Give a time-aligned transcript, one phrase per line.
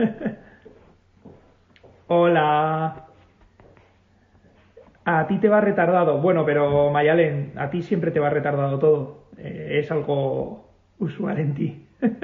[2.08, 3.06] Hola.
[5.04, 6.20] A ti te va retardado.
[6.20, 9.24] Bueno, pero Mayalen, a ti siempre te va retardado todo.
[9.38, 10.68] Eh, es algo
[10.98, 11.86] usual en ti.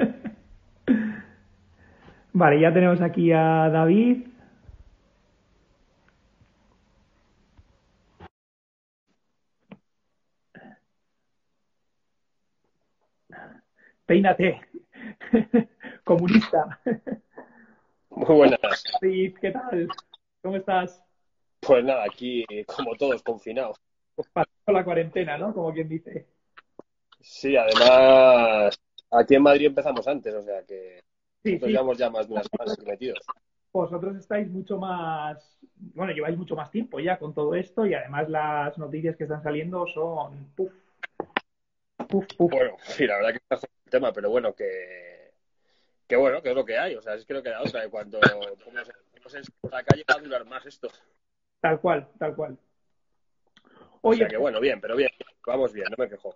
[2.33, 4.27] vale, ya tenemos aquí a David.
[14.05, 14.61] Peínate.
[16.03, 16.79] Comunista.
[18.17, 18.83] Muy buenas.
[18.99, 19.87] ¿qué tal?
[20.41, 21.03] ¿Cómo estás?
[21.59, 23.79] Pues nada, aquí como todos confinados.
[24.33, 25.53] Pasando la cuarentena, ¿no?
[25.53, 26.25] Como quien dice.
[27.21, 28.75] Sí, además
[29.11, 31.03] aquí en Madrid empezamos antes, o sea que
[31.43, 31.71] Sí, nosotros sí.
[31.73, 33.19] llevamos ya más de unas semanas metidos.
[33.71, 38.27] Vosotros estáis mucho más, bueno, lleváis mucho más tiempo ya con todo esto y además
[38.29, 40.73] las noticias que están saliendo son puf,
[42.09, 42.51] puf, puf.
[42.51, 45.16] Bueno, sí, la verdad que está el tema, pero bueno, que,
[46.07, 47.89] que bueno, que es lo que hay, o sea, es que no queda otra, que
[47.89, 48.19] cuando
[48.63, 48.89] pongamos
[49.35, 50.89] en la calle va a durar más esto.
[51.59, 52.57] Tal cual, tal cual.
[54.01, 55.09] O Oye, sea que bueno, bien, pero bien,
[55.45, 56.35] vamos bien, no me quejo.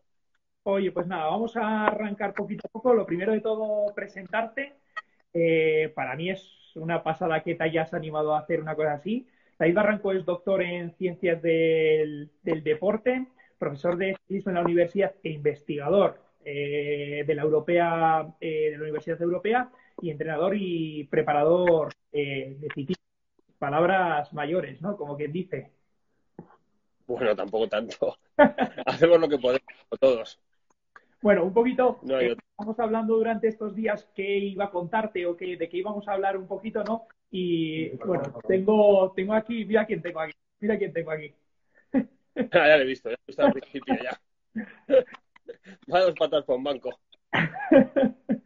[0.64, 2.94] Oye, pues nada, vamos a arrancar poquito a poco.
[2.94, 4.76] Lo primero de todo, presentarte.
[5.34, 9.28] Eh, para mí es una pasada que te hayas animado a hacer una cosa así.
[9.58, 15.14] David Barranco es doctor en ciencias del, del deporte, profesor de ciclismo en la universidad
[15.24, 19.70] e investigador eh, de la Europea, eh, de la Universidad Europea
[20.02, 23.04] y entrenador y preparador eh, de ciclismo.
[23.60, 24.98] Palabras mayores, ¿no?
[24.98, 25.72] Como quien dice.
[27.06, 28.18] Bueno, tampoco tanto.
[28.86, 29.62] Hacemos lo que podemos
[30.00, 30.40] todos.
[31.22, 32.44] Bueno, un poquito, No hay otro.
[32.58, 36.14] estamos hablando durante estos días qué iba a contarte o qué, de qué íbamos a
[36.14, 37.06] hablar un poquito, ¿no?
[37.30, 41.34] Y bueno, tengo, tengo aquí, mira quién tengo aquí, mira quién tengo aquí.
[42.54, 44.22] Ah, ya lo he visto, ya lo he visto al principio ya.
[45.92, 46.90] Va dos patas por un banco.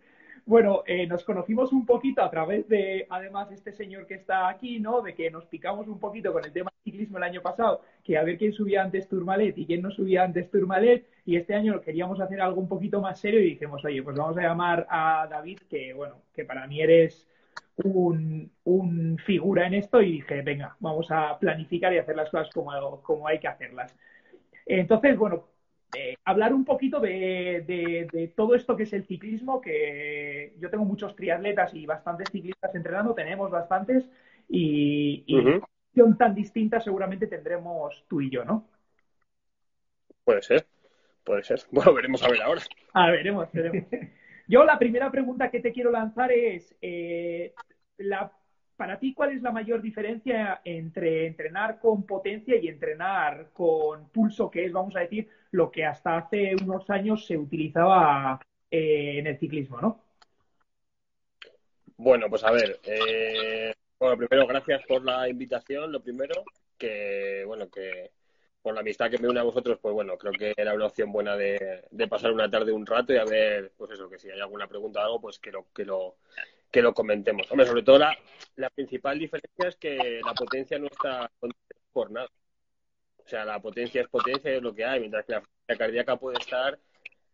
[0.48, 4.80] Bueno, eh, nos conocimos un poquito a través de, además, este señor que está aquí,
[4.80, 5.02] ¿no?
[5.02, 8.16] De que nos picamos un poquito con el tema del ciclismo el año pasado, que
[8.16, 11.82] a ver quién subía antes Tourmalet y quién no subía antes Tourmalet, y este año
[11.82, 15.28] queríamos hacer algo un poquito más serio y dijimos, oye, pues vamos a llamar a
[15.28, 17.28] David, que bueno, que para mí eres
[17.78, 22.52] un, un figura en esto, y dije, venga, vamos a planificar y hacer las cosas
[22.54, 23.96] como, como hay que hacerlas.
[24.68, 25.48] Entonces, bueno,
[25.94, 30.70] eh, hablar un poquito de, de- de todo esto que es el ciclismo, que yo
[30.70, 34.10] tengo muchos triatletas y bastantes ciclistas entrenando, tenemos bastantes,
[34.50, 38.68] y, y una visión tan distinta seguramente tendremos tú y yo, ¿no?
[40.24, 40.66] Puede ser,
[41.24, 41.60] puede ser.
[41.72, 42.62] Bueno, veremos a ver ahora.
[42.94, 43.86] A ver, veremos, veremos.
[44.48, 47.54] Yo la primera pregunta que te quiero lanzar es, eh,
[47.98, 48.32] la,
[48.76, 54.50] para ti, ¿cuál es la mayor diferencia entre entrenar con potencia y entrenar con pulso,
[54.52, 59.28] que es, vamos a decir, lo que hasta hace unos años se utilizaba eh, en
[59.28, 60.02] el ciclismo, ¿no?
[61.98, 62.80] Bueno, pues a ver.
[62.84, 65.92] eh, bueno, primero, gracias por la invitación.
[65.92, 66.44] Lo primero,
[66.78, 68.12] que bueno, que
[68.62, 71.12] por la amistad que me une a vosotros, pues bueno, creo que era una opción
[71.12, 74.30] buena de, de pasar una tarde un rato y a ver, pues eso, que si
[74.30, 76.18] hay alguna pregunta o algo, pues que lo, que lo,
[76.76, 77.50] que lo comentemos.
[77.50, 81.32] Hombre, sobre todo la, principal diferencia es que la potencia no está
[81.94, 82.28] por nada.
[83.16, 85.78] O sea, la potencia es potencia y es lo que hay, mientras que la frecuencia
[85.78, 86.78] cardíaca puede estar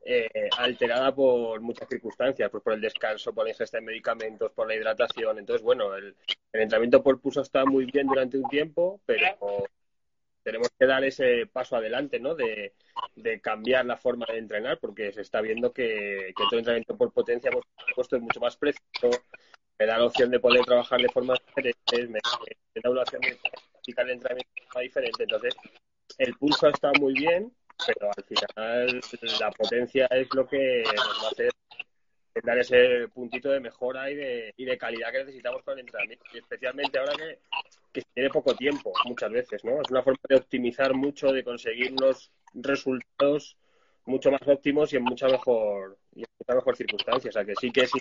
[0.05, 4.67] eh, alterada por muchas circunstancias, pues por el descanso, por la ingesta de medicamentos, por
[4.67, 5.39] la hidratación.
[5.39, 6.15] Entonces, bueno, el,
[6.53, 9.25] el entrenamiento por pulso está muy bien durante un tiempo, pero
[10.43, 12.35] tenemos que dar ese paso adelante, ¿no?
[12.35, 12.73] De,
[13.41, 17.63] cambiar la forma de entrenar, porque se está viendo que, todo entrenamiento por potencia, por
[17.87, 19.09] supuesto, es mucho más preciso,
[19.79, 22.19] me da la opción de poder trabajar de forma diferente, me,
[22.75, 23.37] me da la opción de
[23.71, 25.23] practicar el entrenamiento de forma diferente.
[25.23, 25.55] Entonces,
[26.17, 27.51] el pulso está muy bien,
[27.85, 29.01] pero al final
[29.39, 31.51] la potencia es lo que nos va a hacer
[32.43, 36.25] dar ese puntito de mejora y de, y de calidad que necesitamos con el entrenamiento.
[36.33, 37.39] Y especialmente ahora que,
[37.91, 39.81] que se tiene poco tiempo, muchas veces, ¿no?
[39.81, 43.57] Es una forma de optimizar mucho, de conseguir unos resultados
[44.05, 47.29] mucho más óptimos y en mucha mejor, y en mucha mejor circunstancia.
[47.29, 47.99] O sea que sí que sí.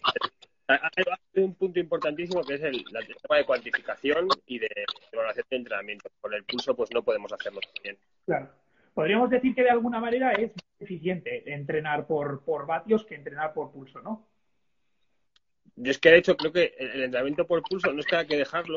[0.69, 4.69] Hay un punto importantísimo que es el, el tema de cuantificación y de
[5.13, 6.11] evaluación de entrenamiento.
[6.21, 7.99] Con el pulso, pues no podemos hacerlo bien.
[8.25, 8.51] Claro.
[8.95, 13.53] Podríamos decir que de alguna manera es más eficiente entrenar por, por vatios que entrenar
[13.53, 14.29] por pulso, ¿no?
[15.77, 18.17] Yo es que de hecho creo que el, el entrenamiento por pulso no es que
[18.17, 18.77] haya que dejarlo,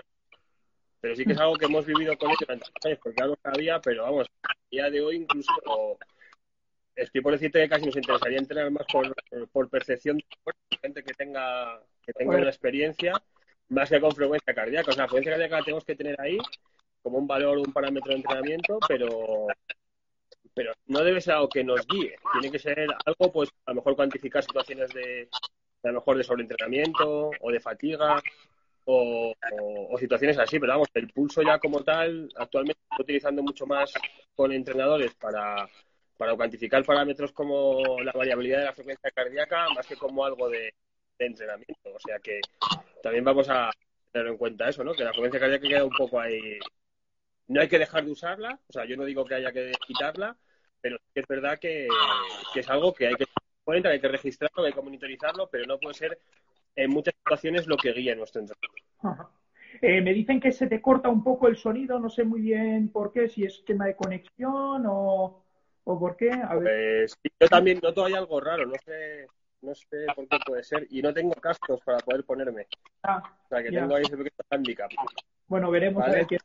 [1.04, 3.82] pero sí que es algo que hemos vivido con ello durante años, porque algo día,
[3.82, 5.52] pero vamos, a día de hoy incluso
[6.96, 9.14] estoy por decirte que casi nos interesaría entrenar más por,
[9.52, 10.24] por percepción de
[10.82, 13.22] gente que tenga, que tenga una experiencia,
[13.68, 14.92] más que con frecuencia cardíaca.
[14.92, 16.38] O sea, frecuencia cardíaca la tenemos que tener ahí
[17.02, 19.48] como un valor, un parámetro de entrenamiento, pero
[20.56, 22.16] pero no debe ser algo que nos guíe.
[22.32, 25.28] Tiene que ser algo, pues, a lo mejor cuantificar situaciones de,
[25.84, 28.24] a lo mejor de sobreentrenamiento o de fatiga.
[28.86, 29.34] O,
[30.00, 33.94] situaciones así, pero vamos, el pulso ya como tal, actualmente estoy utilizando mucho más
[34.36, 35.68] con entrenadores para,
[36.18, 40.74] para cuantificar parámetros como la variabilidad de la frecuencia cardíaca, más que como algo de,
[41.20, 41.94] entrenamiento.
[41.94, 42.42] O sea que
[43.02, 43.72] también vamos a
[44.12, 44.94] tener en cuenta eso, ¿no?
[44.94, 46.60] Que la frecuencia cardíaca queda un poco ahí.
[47.48, 50.36] No hay que dejar de usarla, o sea, yo no digo que haya que quitarla,
[50.82, 51.88] pero es verdad que,
[52.56, 53.26] es algo que hay que
[53.66, 56.20] tener hay que registrarlo, hay que monitorizarlo, pero no puede ser
[56.76, 59.30] en muchas situaciones lo que guía nuestro entrenamiento.
[59.82, 62.90] Eh, me dicen que se te corta un poco el sonido, no sé muy bien
[62.90, 65.44] por qué, si es tema de conexión o,
[65.84, 66.32] por qué.
[66.54, 69.28] Pues, yo también noto hay algo raro, no sé,
[69.62, 72.68] no sé por qué puede ser, y no tengo cascos para poder ponerme.
[73.04, 74.92] Ah, o sea, que tengo ahí ese pequeño handicap.
[75.48, 76.38] Bueno, veremos a ver qué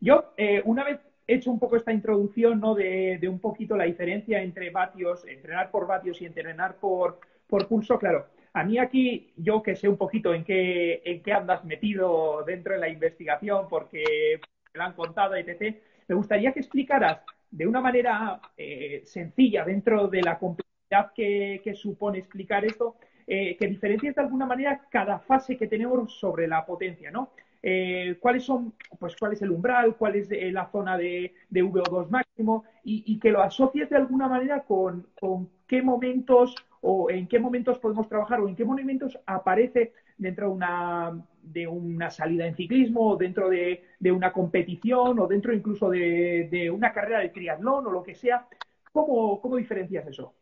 [0.00, 2.74] Yo, eh, una vez hecho un poco esta introducción, ¿no?
[2.74, 7.68] De, de, un poquito la diferencia entre vatios, entrenar por vatios y entrenar por, por
[7.68, 11.64] pulso, claro a mí aquí, yo que sé un poquito en qué, en qué andas
[11.64, 14.40] metido dentro de la investigación, porque
[14.72, 15.76] me lo han contado, etc.,
[16.08, 17.20] me gustaría que explicaras
[17.50, 22.96] de una manera eh, sencilla, dentro de la complejidad que, supone explicar esto,
[23.26, 27.30] eh, que diferencias de alguna manera cada fase que tenemos sobre la potencia, ¿no?
[27.62, 32.64] Eh, cuáles son, pues cuál es el umbral, cuál es la zona de, VO2 máximo
[32.82, 37.78] y, que lo asocies de alguna manera con, con qué momentos o en qué momentos
[37.78, 43.10] podemos trabajar o en qué momentos aparece dentro de una, de una salida en ciclismo
[43.12, 48.02] o dentro de, una competición o dentro incluso de, una carrera de triatlón o lo
[48.02, 48.48] que sea.
[48.92, 50.34] ¿Cómo, cómo diferencias eso?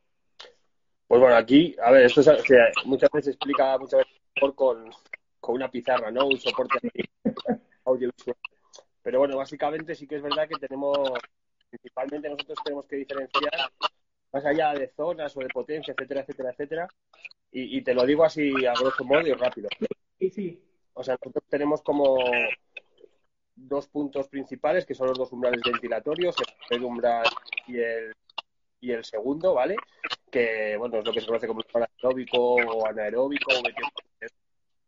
[1.06, 2.22] Pues bueno, aquí, a ver, esto
[2.84, 4.90] muchas veces se explica muchas veces mejor con,
[5.40, 6.26] con una pizarra, ¿no?
[6.26, 6.78] Un soporte
[7.84, 8.36] audiovisual.
[9.02, 10.96] Pero bueno, básicamente sí que es verdad que tenemos,
[11.70, 13.72] principalmente nosotros tenemos que diferenciar
[14.32, 16.88] más allá de zonas o de potencia, etcétera, etcétera, etcétera.
[17.52, 19.68] Y, te lo digo así a grosso modo y rápido.
[20.18, 20.62] Sí, sí.
[20.92, 22.16] O sea, nosotros tenemos como
[23.56, 26.36] dos puntos principales, que son los dos umbrales ventilatorios,
[26.70, 27.26] el umbral
[27.66, 28.14] y el,
[28.80, 29.76] y el segundo, ¿vale?
[30.30, 33.50] Que, bueno, es lo que se conoce como aeróbico o anaeróbico,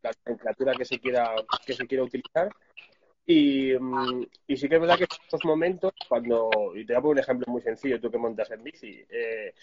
[0.02, 1.34] la temperatura que se quiera,
[1.64, 2.50] que se quiera utilizar.
[3.25, 6.99] Y, mm, y, sí que es verdad que en estos momentos, cuando, y te voy
[6.99, 9.54] a poner un ejemplo muy sencillo, tú que montas en bici, eh,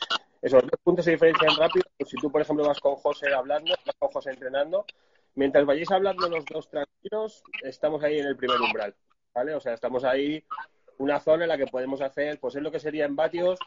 [0.42, 1.86] esos dos puntos se diferencian rápido.
[1.98, 4.86] Pues si tú, por ejemplo, vas con José hablando, vas con José entrenando,
[5.36, 8.96] mientras vayáis hablando los dos tranquilos, estamos ahí en el primer umbral,
[9.34, 9.56] ¿vale?
[9.56, 10.44] O sea, estamos ahí,
[10.98, 13.60] una zona en la que podemos hacer, pues es lo que sería en vatios,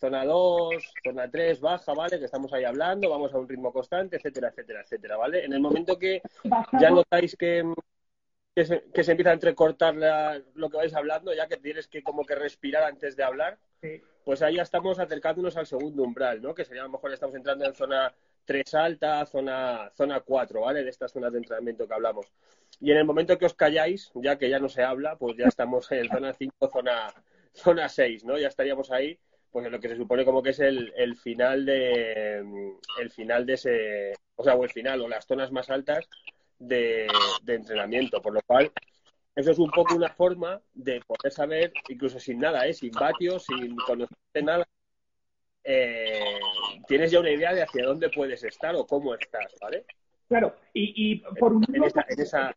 [0.00, 2.18] zona 2, zona 3, baja, ¿vale?
[2.18, 5.44] Que estamos ahí hablando, vamos a un ritmo constante, etcétera, etcétera, etcétera, ¿vale?
[5.44, 6.22] En el momento que
[6.80, 7.64] ya notáis que
[8.54, 9.94] que se, que se empieza a entrecortar
[10.54, 13.58] lo que vais hablando, ya que tienes que como que respirar antes de hablar,
[14.24, 16.54] pues ahí ya estamos acercándonos al segundo umbral, ¿no?
[16.54, 18.12] Que sería a lo mejor estamos entrando en zona
[18.44, 20.82] 3 alta, zona, zona 4, ¿vale?
[20.82, 22.26] De estas zonas de entrenamiento que hablamos.
[22.80, 25.46] Y en el momento que os calláis, ya que ya no se habla, pues ya
[25.46, 27.14] estamos en zona 5, zona,
[27.52, 28.36] zona 6, ¿no?
[28.36, 29.18] Ya estaríamos ahí,
[29.50, 32.38] pues en lo que se supone como que es el, el final de
[33.00, 36.08] el final de ese, o sea, o el final, o las zonas más altas
[36.58, 37.08] de,
[37.46, 38.70] entrenamiento, por lo cual
[39.34, 42.72] eso es un poco una forma de poder saber, incluso sin nada, ¿eh?
[42.72, 44.68] sin vatios, sin conocerte nada,
[45.64, 46.38] eh,
[46.86, 49.84] tienes ya una idea de hacia dónde puedes estar o cómo estás, ¿vale?
[50.28, 52.56] Claro, y, por unirlo, en esa,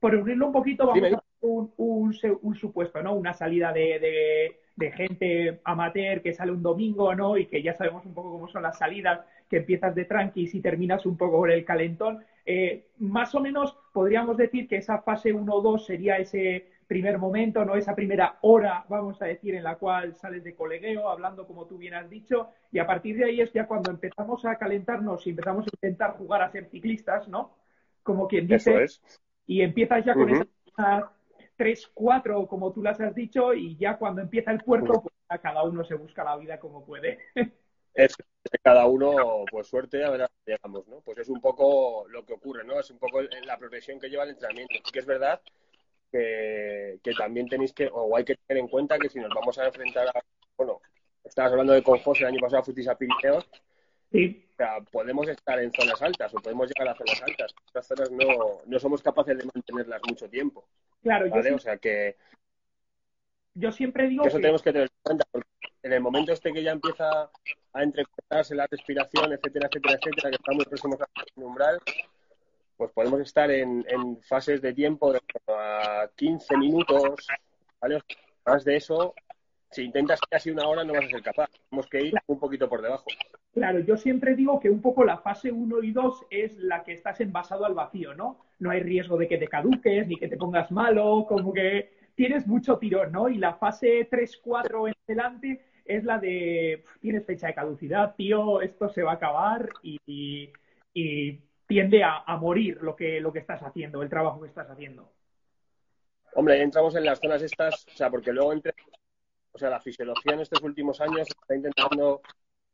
[0.00, 3.14] por unirlo un poquito, vamos a hacer un, un, supuesto, ¿no?
[3.14, 4.60] Una salida de, de
[4.92, 7.36] gente amateur que sale un domingo, ¿no?
[7.36, 10.60] Y que ya sabemos un poco cómo son las salidas, que empiezas de tranquis y
[10.60, 12.24] terminas un poco con el calentón.
[12.46, 17.18] Eh, más o menos podríamos decir que esa fase 1 o 2 sería ese primer
[17.18, 17.76] momento, ¿no?
[17.76, 21.76] Esa primera hora, vamos a decir, en la cual sales de colegueo, hablando como tú
[21.76, 25.30] bien has dicho, y a partir de ahí es ya cuando empezamos a calentarnos y
[25.30, 27.54] empezamos a intentar jugar a ser ciclistas, ¿no?
[28.02, 28.86] Como quien dice.
[29.46, 31.10] Y empiezas ya con esa
[31.58, 35.64] tres, cuatro, como tú las has dicho, y ya cuando empieza el puerto, pues cada
[35.64, 37.18] uno se busca la vida como puede.
[37.94, 38.14] Es
[38.62, 41.00] cada uno, pues suerte, a ver, digamos, ¿no?
[41.00, 42.78] Pues es un poco lo que ocurre, ¿no?
[42.78, 44.74] Es un poco la progresión que lleva el entrenamiento.
[44.92, 45.40] que es verdad
[46.12, 49.66] que, también tenéis que, o hay que tener en cuenta que si nos vamos a
[49.66, 50.20] enfrentar a,
[50.56, 50.80] bueno,
[51.24, 53.48] estabas hablando de con José el año pasado, fuisteis a Pirineos,
[54.12, 54.46] Sí.
[54.52, 57.54] O sea, podemos estar en zonas altas o podemos llegar a zonas altas.
[57.66, 60.66] Estas zonas no, no somos capaces de mantenerlas mucho tiempo.
[61.02, 61.52] Claro, ¿vale?
[61.52, 62.16] O sea que.
[63.54, 64.22] Yo siempre digo.
[64.22, 65.48] Que eso tenemos que tener en cuenta, porque
[65.82, 67.30] en el momento este que ya empieza
[67.72, 71.78] a entrecortarse la respiración, etcétera, etcétera, etcétera, que estamos próximos al umbral,
[72.76, 77.26] pues podemos estar en, en fases de tiempo de a 15 minutos,
[77.80, 78.00] ¿vale?
[78.44, 79.14] Más de eso,
[79.70, 81.50] si intentas casi una hora no vas a ser capaz.
[81.68, 83.04] Tenemos que ir un poquito por debajo.
[83.58, 86.92] Claro, yo siempre digo que un poco la fase 1 y 2 es la que
[86.92, 88.38] estás envasado al vacío, ¿no?
[88.60, 92.46] No hay riesgo de que te caduques ni que te pongas malo, como que tienes
[92.46, 93.28] mucho tirón, ¿no?
[93.28, 98.60] Y la fase 3, 4 en adelante es la de tienes fecha de caducidad, tío,
[98.60, 100.52] esto se va a acabar y,
[101.66, 105.10] tiende a, morir lo que, lo que estás haciendo, el trabajo que estás haciendo.
[106.34, 108.72] Hombre, entramos en las zonas estas, o sea, porque luego entre,
[109.50, 112.22] o sea, la fisiología en estos últimos años está intentando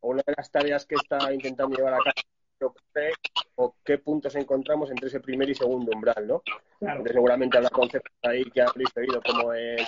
[0.04, 2.74] o una de las tareas que está intentando llevar a cabo
[3.56, 6.42] o qué puntos encontramos entre ese primer y segundo umbral, ¿no?
[7.06, 9.84] seguramente habrá conceptos ahí que habréis oído como el,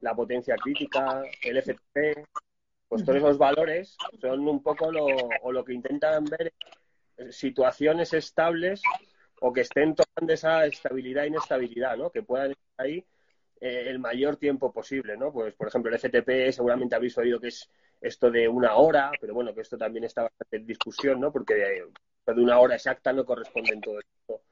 [0.00, 2.26] la potencia crítica, el FTP,
[2.88, 5.06] pues todos esos valores son un poco lo,
[5.42, 6.52] o lo que intentan ver
[7.30, 8.82] situaciones estables
[9.40, 12.10] o que estén tomando esa estabilidad e inestabilidad, ¿no?
[12.10, 13.04] Que puedan estar ahí
[13.60, 15.32] eh, el mayor tiempo posible, ¿no?
[15.32, 17.68] Pues, por ejemplo, el FTP seguramente habéis oído que es
[18.00, 21.32] esto de una hora, pero bueno, que esto también está bastante en discusión, ¿no?
[21.32, 24.42] Porque de, de una hora exacta no corresponde en todo esto.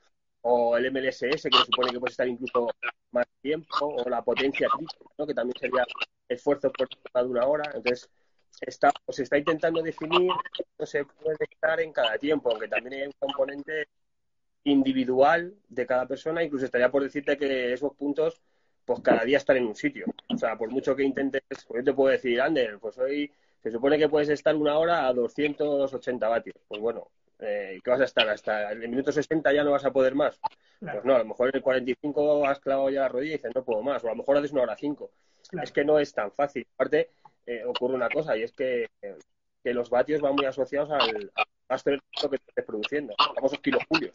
[0.42, 2.68] O el MLSS, que supone que puede estar incluso
[3.12, 5.26] más tiempo, o la potencia crítica, ¿no?
[5.26, 5.84] Que también sería
[6.28, 6.88] esfuerzo por
[7.26, 7.64] una hora.
[7.74, 8.10] Entonces,
[8.60, 10.30] está, se está intentando definir
[10.78, 13.88] no se puede estar en cada tiempo, aunque también hay un componente
[14.64, 18.40] individual de cada persona, incluso estaría por decirte que esos puntos
[18.84, 20.06] pues cada día estar en un sitio.
[20.28, 23.30] O sea, por mucho que intentes, pues yo te puedo decir, Ander, pues hoy
[23.62, 26.56] se supone que puedes estar una hora a 280 vatios.
[26.66, 27.08] Pues bueno,
[27.38, 28.28] eh, ¿qué vas a estar?
[28.28, 30.40] ¿Hasta el minuto 60 ya no vas a poder más?
[30.80, 33.54] Pues no, a lo mejor en el 45 has clavado ya la rodilla y dices,
[33.54, 34.02] no puedo más.
[34.02, 35.10] O a lo mejor haces una hora 5.
[35.62, 36.66] Es que no es tan fácil.
[36.74, 37.10] Aparte,
[37.46, 38.88] eh, ocurre una cosa y es que,
[39.62, 41.32] que, los vatios van muy asociados al,
[41.68, 41.90] gasto
[42.30, 44.14] que estés produciendo, los famosos kilojulios.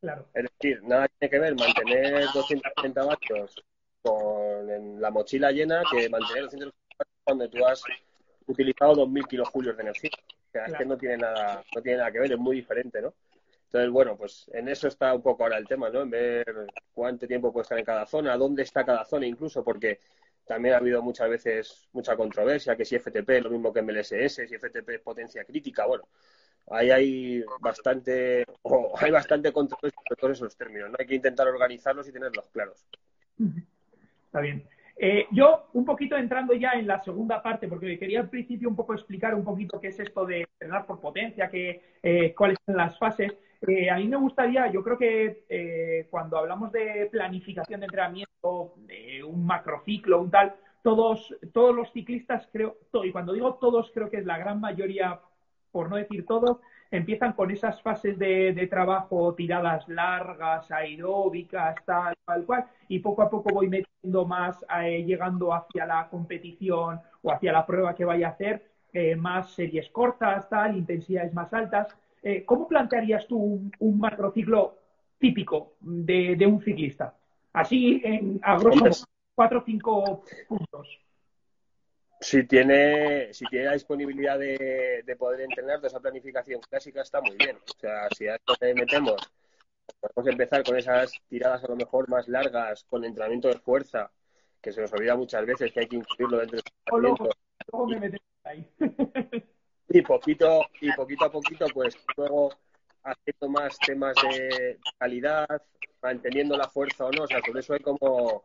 [0.00, 0.26] Claro.
[0.34, 3.54] Es decir, nada tiene que ver mantener 280 vatios
[4.02, 7.82] con la mochila llena que mantener 280 vatios cuando tú has
[8.46, 10.10] utilizado 2.000 kilojulios de energía.
[10.12, 13.00] O sea, es que no tiene, nada, no tiene nada que ver, es muy diferente,
[13.00, 13.14] ¿no?
[13.66, 16.02] Entonces, bueno, pues en eso está un poco ahora el tema, ¿no?
[16.02, 20.00] En ver cuánto tiempo puede estar en cada zona, dónde está cada zona incluso, porque
[20.44, 24.46] también ha habido muchas veces mucha controversia, que si FTP es lo mismo que MLSS,
[24.46, 26.06] si FTP es potencia crítica, bueno,
[26.68, 28.44] ahí hay bastante,
[29.00, 30.96] hay bastante controversia sobre todos esos términos, ¿no?
[30.98, 32.84] Hay que intentar organizarlos y tenerlos claros.
[34.32, 34.64] Está bien.
[34.96, 38.74] Eh, yo, un poquito entrando ya en la segunda parte, porque quería al principio un
[38.74, 42.78] poco explicar un poquito qué es esto de entrenar por potencia, que, eh, cuáles son
[42.78, 43.30] las fases.
[43.60, 49.22] Eh, a mí me gustaría, yo creo que cuando hablamos de planificación de entrenamiento, de
[49.22, 54.16] un macrociclo, un tal, todos, todos los ciclistas creo, y cuando digo todos, creo que
[54.16, 55.20] es la gran mayoría,
[55.72, 56.56] por no decir todos,
[56.92, 63.30] empiezan con esas fases de, trabajo, tiradas largas, aeróbicas, tal, tal cual, y poco a
[63.30, 68.28] poco voy metiendo más, eh, llegando hacia la competición o hacia la prueba que vaya
[68.28, 71.96] a hacer, eh, más series cortas, tal, intensidades más altas.
[72.22, 74.76] Eh, ¿Cómo plantearías tú un, macrociclo
[75.18, 77.14] típico de, de, un ciclista?
[77.54, 81.01] Así, en, a grosso cuatro o cinco puntos
[82.22, 87.36] si tiene, si tiene la disponibilidad de, poder entrenar, de esa planificación clásica está muy
[87.36, 87.56] bien.
[87.56, 89.20] O sea, si a esto le metemos,
[90.00, 94.10] podemos empezar con esas tiradas a lo mejor más largas, con entrenamiento de fuerza,
[94.60, 97.30] que se nos olvida muchas veces que hay que incluirlo dentro del entrenamiento.
[99.88, 102.50] Y poquito, y poquito a poquito, pues luego
[103.02, 105.62] haciendo más temas de calidad,
[106.00, 107.24] manteniendo la fuerza o no.
[107.24, 108.44] O sea, sobre eso hay como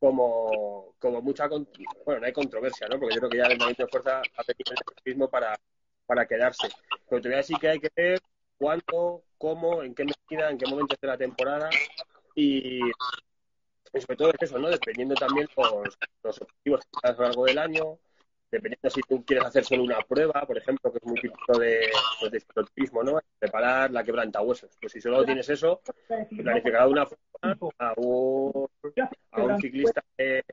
[0.00, 2.98] como, como mucha, bueno, no hay controversia, ¿no?
[2.98, 5.60] Porque yo creo que ya el movimiento de fuerza ha tenido el mismo para,
[6.06, 6.68] para quedarse.
[7.08, 8.18] Pero todavía sí que hay que ver
[8.58, 11.68] cuándo, cómo, en qué medida, en qué momento de la temporada
[12.34, 12.80] y,
[13.92, 14.70] sobre todo es eso, ¿no?
[14.70, 17.98] Dependiendo también los, los objetivos que a lo largo del año,
[18.50, 21.88] dependiendo si tú quieres hacer solo una prueba, por ejemplo, que es muy típico de,
[22.18, 23.20] pues, de ¿no?
[23.38, 24.76] Preparar la quebranta huesos.
[24.80, 28.68] Pues si solo tienes eso, planificar de una forma a un,
[29.32, 30.44] a un ciclista de,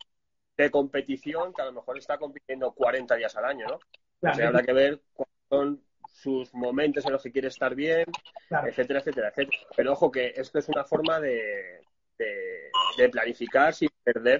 [0.72, 3.76] competición que a lo mejor está compitiendo 40 días al año, ¿no?
[3.76, 8.06] O sea, habrá que ver cuáles son sus momentos en los que quiere estar bien,
[8.50, 9.60] etcétera, etcétera, etcétera.
[9.76, 11.82] Pero ojo que esto es una forma de,
[12.18, 14.40] de planificar sin perder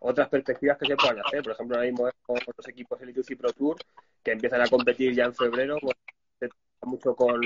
[0.00, 1.42] otras perspectivas que se puedan hacer.
[1.42, 3.76] Por ejemplo, ahora mismo con los equipos Elite y Pro Tour
[4.22, 5.96] que empiezan a competir ya en febrero, pues,
[6.82, 7.40] mucho con,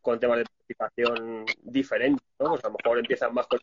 [0.00, 2.50] con, temas de participación diferentes, ¿no?
[2.50, 3.58] Pues a lo mejor empiezan más con...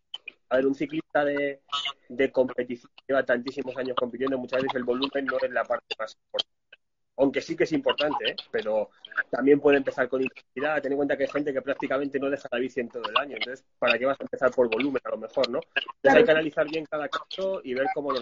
[0.50, 1.62] A ver, un ciclista de,
[2.10, 6.16] de competición lleva tantísimos años compitiendo, muchas veces el volumen no es la parte más
[6.16, 6.61] importante
[7.18, 8.36] aunque sí que es importante, ¿eh?
[8.52, 8.90] pero
[9.30, 10.82] también puede empezar con intensidad.
[10.82, 13.18] Ten en cuenta que hay gente que prácticamente no deja la bici en todo el
[13.18, 13.36] año.
[13.38, 15.60] Entonces, ¿para qué vas a empezar por volumen a lo mejor, no?
[15.76, 18.22] Entonces hay que analizar bien cada caso y ver cómo lo...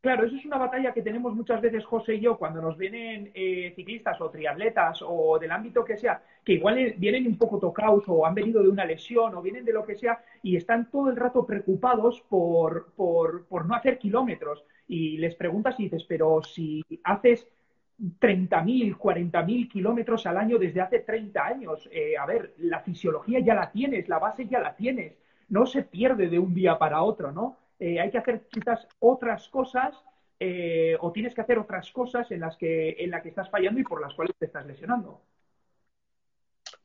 [0.00, 3.32] Claro, eso es una batalla que tenemos muchas veces José y yo cuando nos vienen
[3.34, 8.04] eh, ciclistas o triatletas o del ámbito que sea, que igual vienen un poco tocados
[8.06, 11.10] o han venido de una lesión o vienen de lo que sea y están todo
[11.10, 14.64] el rato preocupados por, por, por no hacer kilómetros.
[14.86, 17.48] Y les preguntas y dices, pero si haces
[17.98, 23.54] 30.000, 40.000 kilómetros al año desde hace 30 años, eh, a ver, la fisiología ya
[23.54, 25.14] la tienes, la base ya la tienes,
[25.48, 27.56] no se pierde de un día para otro, ¿no?
[27.78, 29.94] Eh, hay que hacer quizás otras cosas
[30.38, 33.80] eh, o tienes que hacer otras cosas en las que en la que estás fallando
[33.80, 35.22] y por las cuales te estás lesionando.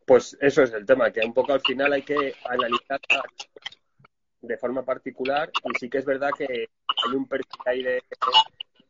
[0.05, 2.99] Pues eso es el tema, que un poco al final hay que analizar
[4.41, 8.01] de forma particular y sí que es verdad que hay un perfil ahí de,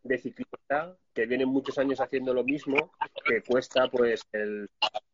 [0.03, 2.91] de ciclista que viene muchos años haciendo lo mismo,
[3.25, 4.69] que cuesta pues el,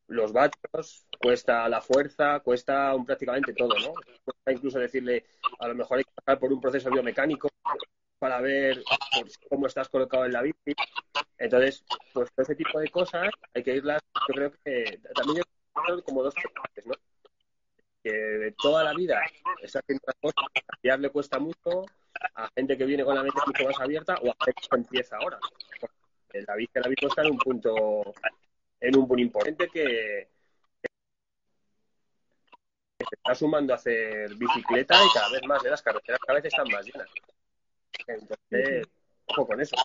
[0.08, 3.94] los vatios, cuesta la fuerza, cuesta un, prácticamente todo, ¿no?
[4.24, 5.25] Cuesta incluso decirle,
[5.60, 7.50] a lo mejor hay que pasar por un proceso biomecánico
[8.20, 8.84] para ver
[9.20, 10.74] pues, cómo estás colocado en la bici.
[11.38, 15.44] Entonces, pues todo ese tipo de cosas hay que irlas, yo creo que también
[16.03, 16.94] como dos partes, ¿no?
[18.07, 19.19] Que de toda la vida
[19.61, 20.45] está haciendo las cosas,
[20.89, 21.85] a le cuesta mucho,
[22.35, 25.17] a gente que viene con la mente mucho más abierta o a gente que empieza
[25.17, 25.37] ahora.
[26.33, 28.13] La bici, la bici está en un punto
[28.79, 30.29] en un punto importante que,
[32.97, 36.45] se está sumando a hacer bicicleta y cada vez más, de las carreteras cada vez
[36.45, 37.09] están más llenas.
[38.07, 38.87] Entonces,
[39.25, 39.75] ojo con eso.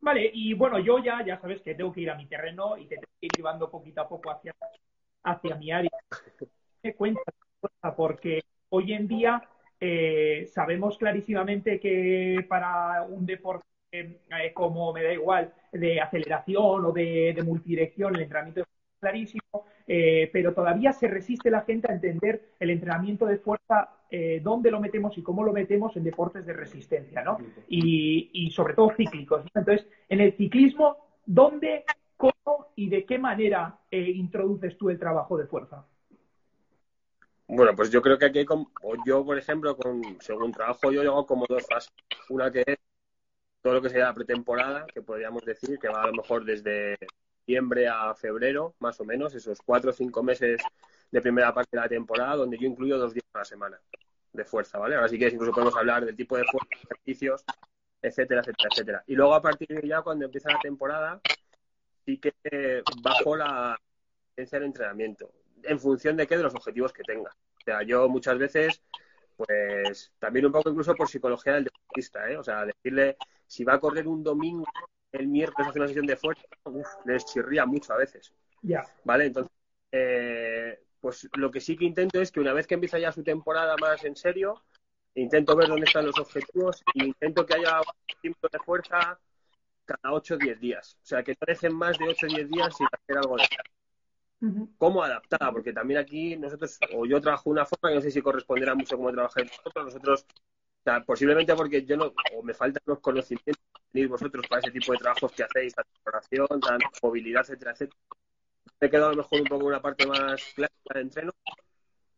[0.00, 2.86] Vale, y bueno, yo ya, ya sabes que tengo que ir a mi terreno y
[2.86, 4.52] te tengo que ir llevando poquito a poco hacia,
[5.24, 5.90] hacia mi área.
[6.82, 7.22] Me cuenta
[7.96, 9.42] porque hoy en día
[9.80, 16.92] eh, sabemos clarísimamente que para un deporte eh, como me da igual, de aceleración o
[16.92, 18.66] de, multidirección, el entrenamiento es
[18.98, 24.40] clarísimo, eh, pero todavía se resiste la gente a entender el entrenamiento de fuerza, eh,
[24.42, 27.36] dónde lo metemos y cómo lo metemos en deportes de resistencia, ¿no?
[27.68, 29.44] Y, sobre todo cíclicos.
[29.54, 31.84] Entonces, en el ciclismo, ¿dónde,
[32.74, 35.84] y de qué manera introduces tú el trabajo de fuerza?
[37.46, 38.70] Bueno, pues yo creo que aquí, como,
[39.06, 41.92] yo por ejemplo, con, según trabajo, yo hago como dos fases.
[42.30, 42.78] Una que es
[43.60, 46.96] todo lo que sea la pretemporada, que podríamos decir que va a lo mejor desde
[47.46, 50.62] diciembre a febrero, más o menos, esos cuatro o cinco meses
[51.10, 53.80] de primera parte de la temporada, donde yo incluyo dos días a la semana
[54.32, 54.94] de fuerza, ¿vale?
[54.94, 57.44] Ahora sí que incluso podemos hablar del tipo de fuerza, ejercicios,
[58.00, 59.04] etcétera, etcétera, etcétera.
[59.06, 61.20] Y luego a partir de ya, cuando empieza la temporada,
[62.04, 63.78] sí que bajo la
[64.30, 67.30] intensidad del entrenamiento, en función de qué, de los objetivos que tenga.
[67.30, 68.82] O sea, yo muchas veces,
[69.36, 72.36] pues también un poco incluso por psicología del deportista, ¿eh?
[72.36, 74.66] O sea, decirle, si va a correr un domingo,
[75.12, 76.44] el miércoles hace una sesión de fuerza,
[77.04, 78.32] les chirría mucho a veces.
[78.62, 78.84] Ya.
[79.04, 79.26] ¿Vale?
[79.26, 79.52] Entonces,
[79.92, 83.22] eh, pues lo que sí que intento es que una vez que empieza ya su
[83.22, 84.62] temporada más en serio,
[85.14, 89.18] intento ver dónde están los objetivos e intento que haya un tiempo de fuerza
[89.84, 90.96] cada 8 o 10 días.
[91.02, 93.42] O sea, que no dejen más de 8 o 10 días sin hacer algo de
[93.42, 94.72] eso.
[94.76, 95.52] ¿Cómo adaptada?
[95.52, 98.74] Porque también aquí nosotros, o yo trabajo de una forma que no sé si corresponderá
[98.74, 100.26] mucho como trabajáis vosotros, nosotros
[100.82, 104.72] o sea, posiblemente porque yo no, o me faltan los conocimientos que vosotros para ese
[104.72, 108.00] tipo de trabajos que hacéis, tanta exploración, tanta movilidad, etcétera, etcétera.
[108.80, 111.32] Me he quedado a lo mejor un poco una parte más clásica de entreno,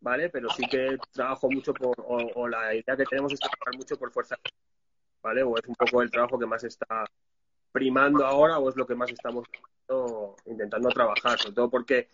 [0.01, 0.31] ¿vale?
[0.31, 4.11] Pero sí que trabajo mucho por, o, la idea que tenemos es trabajar mucho por
[4.11, 4.37] fuerza,
[5.23, 5.43] ¿vale?
[5.43, 7.05] O es un poco el trabajo que más está
[7.75, 9.49] primando ahora o es lo que más estamos
[10.47, 12.09] intentando trabajar, sobre todo porque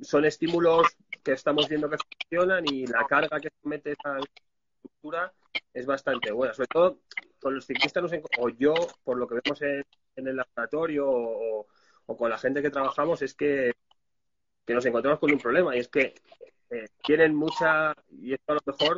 [0.00, 0.88] son estímulos
[1.22, 5.32] que estamos viendo que funcionan y la carga que se mete esa estructura
[5.72, 6.52] es bastante buena.
[6.52, 6.98] Sobre todo
[7.40, 9.84] con los ciclistas, o yo, por lo que vemos en,
[10.16, 11.66] el laboratorio o,
[12.18, 13.72] con la gente que trabajamos, es que,
[14.66, 16.14] nos encontramos con un problema y es que
[16.70, 18.96] eh, tienen mucha, y esto a lo mejor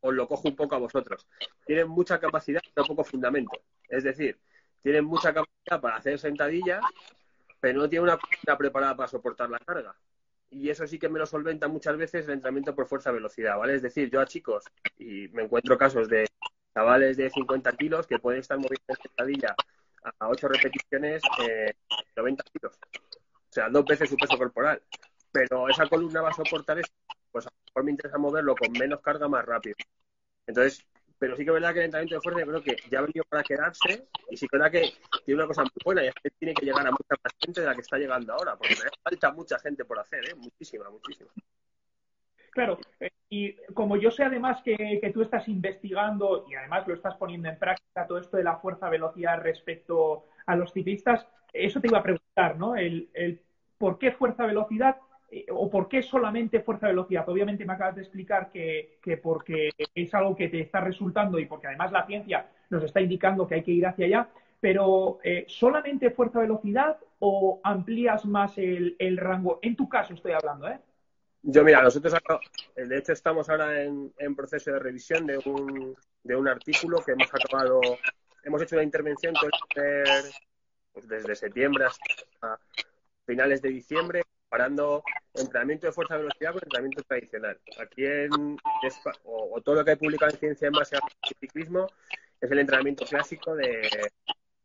[0.00, 1.26] os lo cojo un poco a vosotros,
[1.64, 3.58] tienen mucha capacidad pero poco fundamento.
[3.88, 4.38] Es decir,
[4.82, 6.82] tienen mucha capacidad para hacer sentadillas,
[7.60, 9.94] pero no tienen una máquina preparada para soportar la carga
[10.54, 13.74] y eso sí que me lo solventa muchas veces el entrenamiento por fuerza-velocidad, ¿vale?
[13.74, 14.64] Es decir, yo a chicos,
[14.98, 16.26] y me encuentro casos de
[16.72, 19.54] chavales de 50 kilos que pueden estar moviendo en sentadilla
[20.18, 21.74] a 8 repeticiones eh,
[22.16, 22.76] 90 kilos.
[22.76, 24.80] O sea, dos veces su peso corporal.
[25.32, 26.92] Pero esa columna va a soportar eso.
[27.32, 29.74] Pues a lo mejor me interesa moverlo con menos carga más rápido.
[30.46, 30.86] Entonces,
[31.24, 33.24] pero sí que es verdad que el entrenamiento de fuerza creo que ya ha venido
[33.26, 34.92] para quedarse y sí que es verdad que
[35.24, 37.62] tiene una cosa muy buena y es que tiene que llegar a mucha más gente
[37.62, 40.34] de la que está llegando ahora, porque falta mucha gente por hacer, ¿eh?
[40.34, 41.30] muchísima, muchísima.
[42.50, 47.16] Claro, eh, y como yo sé además que, tú estás investigando y además lo estás
[47.16, 52.00] poniendo en práctica todo esto de la fuerza-velocidad respecto a los ciclistas, eso te iba
[52.00, 52.74] a preguntar, ¿no?
[53.78, 54.96] Por qué fuerza-velocidad
[55.50, 57.28] o por qué solamente fuerza-velocidad?
[57.28, 61.46] Obviamente me acabas de explicar que, que, porque es algo que te está resultando y
[61.46, 64.28] porque además la ciencia nos está indicando que hay que ir hacia allá,
[64.60, 69.58] pero eh, ¿solamente fuerza-velocidad o amplías más el, rango?
[69.62, 70.78] En tu caso estoy hablando, ¿eh?
[71.42, 72.14] Yo, mira, nosotros,
[72.74, 77.12] de hecho, estamos ahora en, en proceso de revisión de un, de un artículo que
[77.12, 77.82] hemos acabado,
[78.42, 79.34] hemos hecho una intervención
[80.94, 82.58] pues, desde septiembre hasta
[83.26, 84.22] finales de diciembre,
[84.54, 85.02] comparando
[85.34, 87.58] entrenamiento de fuerza velocidad con entrenamiento tradicional.
[87.80, 88.56] Aquí en
[89.24, 91.02] o, todo lo que hay publicado en ciencia en base al
[91.40, 91.88] ciclismo
[92.40, 93.82] es el entrenamiento clásico de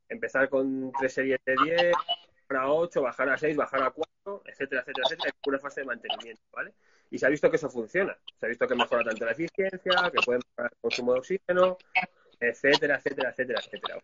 [0.07, 1.93] empezar con tres series de 10,
[2.47, 5.81] bajar a 8, bajar a 6, bajar a 4, etcétera, etcétera, etcétera, es una fase
[5.81, 6.73] de mantenimiento, ¿vale?
[7.09, 8.15] Y se ha visto que eso funciona.
[8.39, 11.77] Se ha visto que mejora tanto la eficiencia, que puede mejorar el consumo de oxígeno,
[12.39, 13.99] etcétera, etcétera, etcétera, etcétera.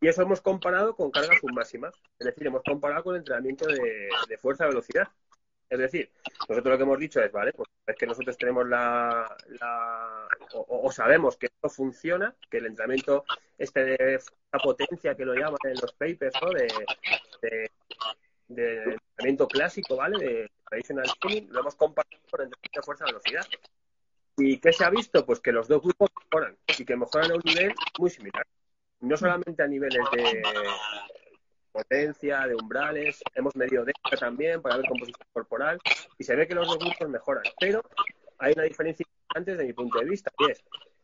[0.00, 1.94] Y eso hemos comparado con cargas submáximas.
[2.18, 5.08] Es decir, hemos comparado con entrenamiento de, de fuerza-velocidad.
[5.70, 6.10] Es decir,
[6.48, 9.36] nosotros lo que hemos dicho es, vale, pues es que nosotros tenemos la,
[10.52, 13.24] o, sabemos que esto funciona, que el entrenamiento
[13.56, 14.20] este de
[14.52, 16.50] la potencia que lo llaman en los papers, ¿no?
[16.50, 17.70] De,
[18.48, 20.18] entrenamiento clásico, ¿vale?
[20.18, 23.46] De traditional training, lo hemos comparado con entrenamiento de fuerza-velocidad.
[24.38, 25.24] ¿Y qué se ha visto?
[25.24, 28.44] Pues que los dos grupos mejoran y que mejoran a un nivel muy similar.
[29.00, 30.42] No solamente a niveles de,
[31.72, 35.78] potencia, de umbrales, hemos medido delta también para ver composición corporal
[36.18, 37.82] y se ve que los dos grupos mejoran, pero
[38.38, 40.62] hay una diferencia importante desde mi punto de vista y es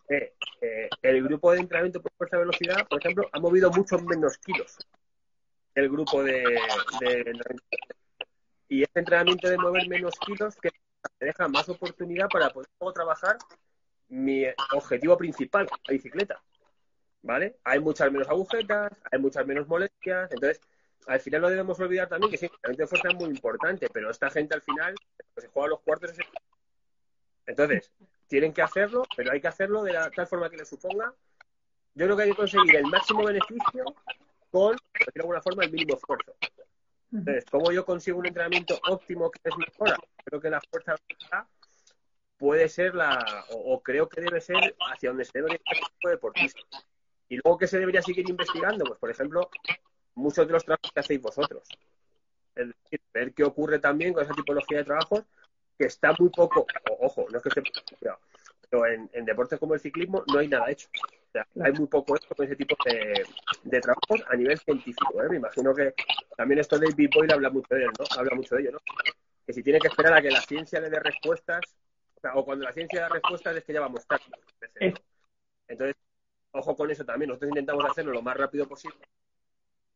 [0.08, 4.38] que eh, el grupo de entrenamiento por fuerza velocidad, por ejemplo, ha movido muchos menos
[4.38, 4.76] kilos
[5.76, 6.58] el grupo de,
[7.00, 7.76] entrenamiento.
[8.68, 13.36] Y este entrenamiento de mover menos kilos que te deja más oportunidad para poder trabajar
[14.08, 16.42] mi objetivo principal, la bicicleta.
[17.22, 17.56] ¿Vale?
[17.64, 20.60] Hay muchas menos agujetas, hay muchas menos molestias, entonces
[21.06, 24.10] al final no debemos olvidar también que sí, la de fuerza es muy importante, pero
[24.10, 24.94] esta gente al final
[25.34, 26.12] pues, se juega los cuartos.
[27.46, 27.92] Entonces,
[28.26, 31.14] tienen que hacerlo, pero hay que hacerlo de la, tal forma que les suponga.
[31.94, 33.84] Yo creo que hay que conseguir el máximo beneficio
[34.50, 34.76] con,
[35.14, 36.34] de alguna forma, el mínimo esfuerzo.
[37.12, 39.96] Entonces, ¿cómo yo consigo un entrenamiento óptimo que es mejora?
[40.24, 40.96] Creo que la fuerza
[42.36, 46.60] puede ser la, o, creo que debe ser hacia donde se debe orientar el deportista.
[47.28, 48.84] Y luego, ¿qué se debería seguir investigando?
[48.84, 49.50] Pues, por ejemplo,
[50.14, 51.62] muchos de los trabajos que hacéis vosotros.
[52.54, 55.24] Es decir, ver qué ocurre también con esa tipología de trabajos
[55.78, 56.66] que está muy poco,
[57.00, 57.62] ojo, no es que esté
[58.68, 60.88] pero en, deportes como el ciclismo no hay nada hecho.
[60.94, 63.24] O sea, hay muy poco hecho con ese tipo de,
[63.62, 65.22] de trabajos a nivel científico.
[65.22, 65.28] ¿eh?
[65.28, 65.94] Me imagino que
[66.36, 68.04] también esto de David Boyle habla mucho de él, ¿no?
[68.18, 68.78] Habla mucho de ello, ¿no?
[69.46, 71.60] Que si tiene que esperar a que la ciencia le dé respuestas,
[72.16, 74.24] o, sea, o cuando la ciencia da respuestas es que ya vamos tarde.
[75.68, 75.96] Entonces,
[76.56, 77.28] ojo con eso también.
[77.28, 78.98] Nosotros intentamos hacerlo lo más rápido posible.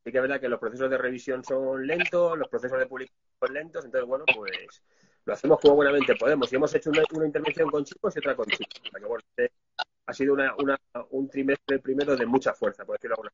[0.05, 3.21] Sí que es verdad que los procesos de revisión son lentos, los procesos de publicación
[3.39, 4.83] son lentos, entonces, bueno, pues
[5.25, 6.51] lo hacemos como buenamente podemos.
[6.53, 8.69] Y hemos hecho una, intervención con chicos y otra con chicos.
[9.37, 9.53] Este
[10.07, 10.37] ha sido
[11.11, 13.31] un trimestre primero de mucha fuerza, por decirlo alguna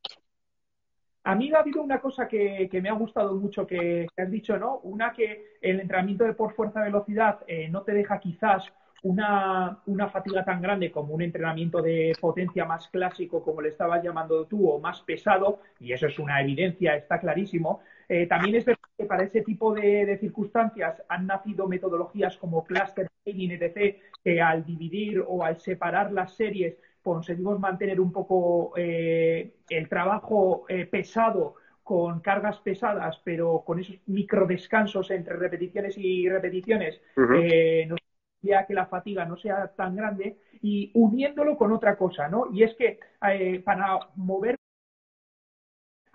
[1.24, 4.78] A mí ha habido una cosa que, me ha gustado mucho que, has dicho, ¿no?
[4.80, 8.64] Una que el entrenamiento de por fuerza velocidad eh, no te deja quizás
[9.06, 14.02] una, una, fatiga tan grande como un entrenamiento de potencia más clásico, como le estabas
[14.02, 17.80] llamando tú, o más pesado, y eso es una evidencia, está clarísimo.
[18.08, 23.08] Eh, también es verdad que para ese tipo de, circunstancias han nacido metodologías como cluster
[23.24, 29.54] training, etc., que al dividir o al separar las series conseguimos mantener un poco eh,
[29.68, 36.28] el trabajo eh, pesado con cargas pesadas, pero con esos micro descansos entre repeticiones y
[36.28, 38.00] repeticiones, nos
[38.40, 42.46] que la fatiga no sea tan grande y uniéndolo con otra cosa, ¿no?
[42.52, 44.56] Y es que eh, para mover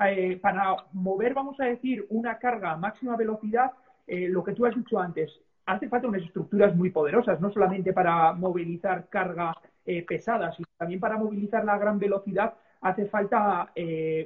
[0.04, 3.72] eh, para mover, vamos a decir, una carga a máxima velocidad,
[4.08, 5.30] eh, lo que tú has dicho antes,
[5.68, 9.54] hace falta unas estructuras muy poderosas, no solamente para movilizar carga
[10.08, 13.72] pesada, sino también para movilizar la gran velocidad hace falta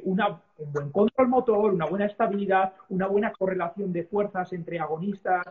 [0.04, 5.46] una, un buen control motor, una buena estabilidad, una buena correlación de fuerzas entre agonistas,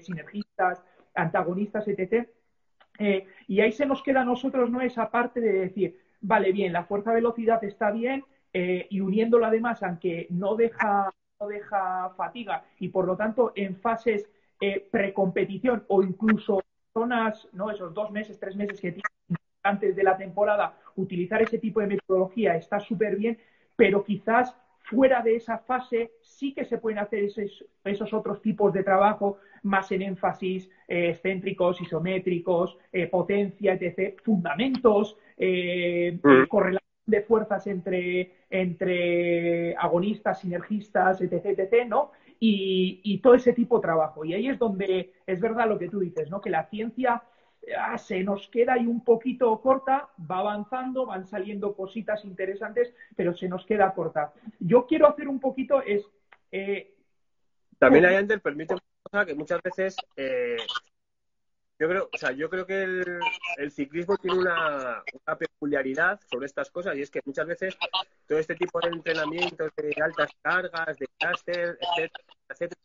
[0.00, 0.82] sinergistas,
[1.14, 2.28] antagonistas, etc.
[2.98, 6.72] Eh, y ahí se nos queda a nosotros no esa parte de decir, vale, bien,
[6.72, 12.88] la fuerza-velocidad está bien eh, y uniéndola además, aunque no deja, no deja fatiga y
[12.88, 14.28] por lo tanto en fases
[14.60, 16.60] eh, precompetición o incluso
[16.92, 17.70] zonas, ¿no?
[17.70, 19.02] esos dos meses, tres meses que tiene
[19.62, 23.38] antes de la temporada, utilizar ese tipo de metodología está súper bien,
[23.76, 28.72] pero quizás fuera de esa fase sí que se pueden hacer esos, esos otros tipos
[28.72, 36.46] de trabajo más en énfasis eh, excéntricos, isométricos, eh, potencia, etc., fundamentos, eh, mm.
[36.48, 42.12] correlación de fuerzas entre, entre agonistas, sinergistas, etc., etc., ¿no?
[42.44, 44.24] y, todo ese tipo de trabajo.
[44.24, 46.40] Y ahí es donde es verdad lo que tú dices, ¿no?
[46.40, 47.22] Que la ciencia
[47.78, 53.32] ah, se nos queda ahí un poquito corta, va avanzando, van saliendo cositas interesantes, pero
[53.32, 54.32] se nos queda corta.
[54.58, 56.04] Yo quiero hacer un poquito es...
[56.50, 56.94] Eh,
[57.78, 58.40] También hay, Ander,
[59.02, 60.56] permíteme que muchas veces eh,
[61.78, 65.02] yo creo, o sea, yo creo que el, ciclismo tiene una,
[65.36, 67.76] peculiaridad sobre estas cosas y es que muchas veces
[68.28, 72.80] todo este tipo de entrenamientos de altas cargas, de caster, etcétera, etcétera,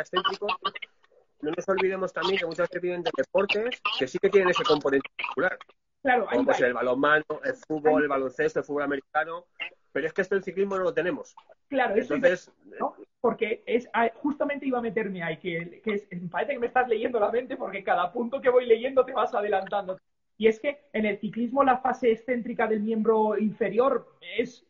[0.00, 0.52] excéntricos,
[1.40, 4.64] no nos olvidemos también que muchas veces vienen de deportes que sí que tienen ese
[4.64, 5.58] componente muscular.
[6.02, 9.46] Claro, como pues el balonmano, el fútbol, el baloncesto, el fútbol americano,
[9.92, 11.36] pero es que esto el ciclismo no lo tenemos.
[11.68, 12.50] Claro, eso Entonces,
[12.80, 12.96] ¿no?
[13.20, 16.88] porque es ah, justamente iba a meterme ahí, que, que me parece que me estás
[16.88, 19.98] leyendo la mente porque cada punto que voy leyendo te vas adelantando.
[20.36, 24.66] Y es que en el ciclismo la fase excéntrica del miembro inferior es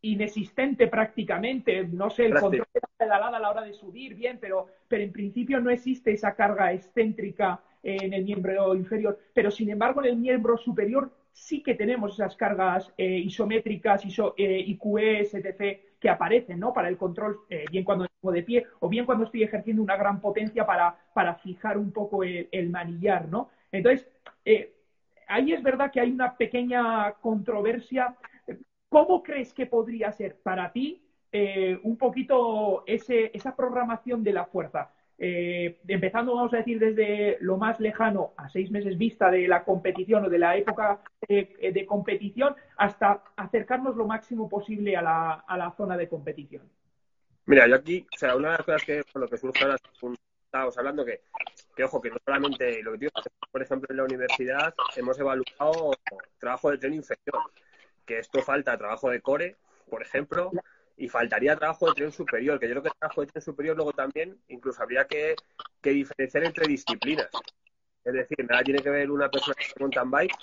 [0.00, 1.84] inexistente prácticamente.
[1.84, 5.02] No sé, el control de la pedalada a la hora de subir, bien, pero, pero
[5.02, 9.18] en principio no existe esa carga excéntrica en el miembro inferior.
[9.34, 14.34] Pero sin embargo, en el miembro superior sí que tenemos esas cargas eh, isométricas, iso,
[14.38, 16.72] eh, IQS, etc., que aparecen, ¿no?
[16.72, 19.96] Para el control, eh, bien cuando estoy de pie o bien cuando estoy ejerciendo una
[19.96, 23.50] gran potencia para, para fijar un poco el, manillar, ¿no?
[23.72, 24.08] Entonces,
[25.26, 28.14] ahí es verdad que hay una pequeña controversia.
[28.88, 31.02] ¿Cómo crees que podría ser para ti
[31.82, 34.92] un poquito ese, esa programación de la fuerza?
[35.16, 39.64] Eh, empezando, vamos a decir, desde lo más lejano a seis meses vista de la
[39.64, 45.96] competición o de la época de, competición hasta acercarnos lo máximo posible a la, zona
[45.96, 46.68] de competición.
[47.46, 49.76] Mira, yo aquí, o sea, una de las cosas que, con lo que surge ahora,
[50.44, 51.20] estábamos hablando que,
[51.76, 53.12] que, ojo, que no solamente lo que digo,
[53.50, 55.92] por ejemplo, en la universidad hemos evaluado
[56.38, 57.40] trabajo de tren inferior,
[58.04, 59.56] que esto falta trabajo de core,
[59.88, 60.50] por ejemplo,
[60.96, 63.76] y faltaría trabajo de tren superior, que yo creo que el trabajo de tren superior
[63.76, 65.34] luego también incluso habría que,
[65.82, 67.28] diferenciar entre disciplinas.
[68.04, 70.36] Es decir, nada tiene que ver una persona que mountain bike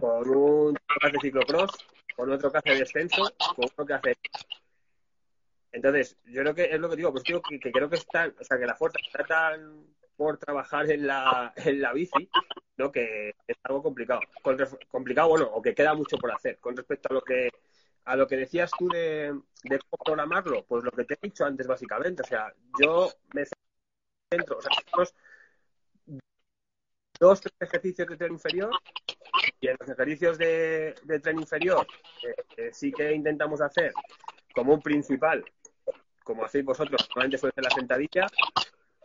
[0.00, 1.70] con un que hace ciclocross,
[2.16, 4.16] con otro que hace descenso, con otro que hace...
[5.72, 8.44] Entonces, yo creo que es lo que digo, pues digo que, creo que está, o
[8.44, 12.28] sea, que la fuerza está tan por trabajar en la, en la bici,
[12.76, 12.90] ¿no?
[12.90, 14.20] Que es algo complicado.
[14.90, 17.50] complicado, bueno, o que queda mucho por hacer con respecto a lo que
[18.04, 19.28] a lo que decías tú de,
[19.64, 23.44] cómo programarlo, pues lo que te he dicho antes básicamente, o sea, yo me
[24.32, 25.14] centro, o sea, tenemos
[27.18, 28.70] dos tres ejercicios de tren inferior
[29.60, 31.86] y en los ejercicios de, tren inferior
[32.56, 33.92] eh, sí que intentamos hacer
[34.54, 35.44] como un principal,
[36.24, 38.26] como hacéis vosotros, normalmente suele la sentadilla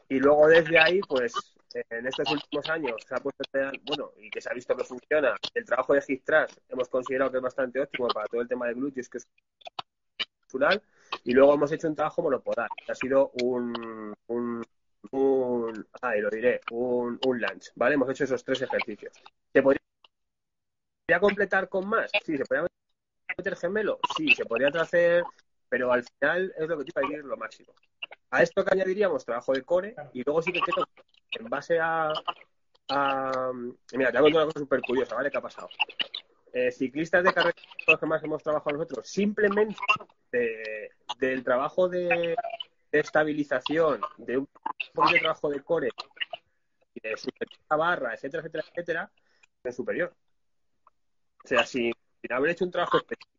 [0.08, 1.55] y luego desde ahí, pues
[1.90, 3.44] en estos últimos años se ha puesto,
[3.84, 6.24] bueno, y que se ha visto que funciona, el trabajo de hip
[6.70, 9.28] hemos considerado que es bastante óptimo para todo el tema de glúteos, que es
[10.42, 10.82] natural,
[11.24, 14.64] y luego hemos hecho un trabajo monopodal, que ha sido un, un,
[15.12, 15.86] un
[16.22, 17.96] lo diré, un, un lunch, ¿vale?
[17.96, 19.14] Hemos hecho esos tres ejercicios.
[19.54, 19.82] ¿Se podría
[21.20, 22.12] completar con más?
[22.24, 22.68] Sí, ¿se podría
[23.38, 24.00] meter gemelo?
[24.16, 25.24] Sí, se podría hacer,
[25.70, 27.74] pero al final es lo que tiene que ir lo máximo.
[28.32, 30.86] A esto que añadiríamos trabajo de core y luego sí que tengo
[31.39, 32.13] en base a,
[33.93, 35.32] Mira, te hago una cosa súper curiosa, ¿vale?
[35.32, 35.69] ¿Qué ha pasado?
[36.54, 37.56] Eh, ciclistas de carrera,
[37.88, 39.78] los que más hemos trabajado nosotros, simplemente
[41.19, 42.36] del trabajo de,
[42.91, 44.48] estabilización, de un
[45.12, 45.89] de trabajo de core,
[46.93, 49.12] y de superior barra, etcétera, etcétera, etcétera,
[49.63, 50.13] es superior.
[51.43, 51.93] O sea, sin,
[52.30, 53.35] haber hecho un trabajo específico.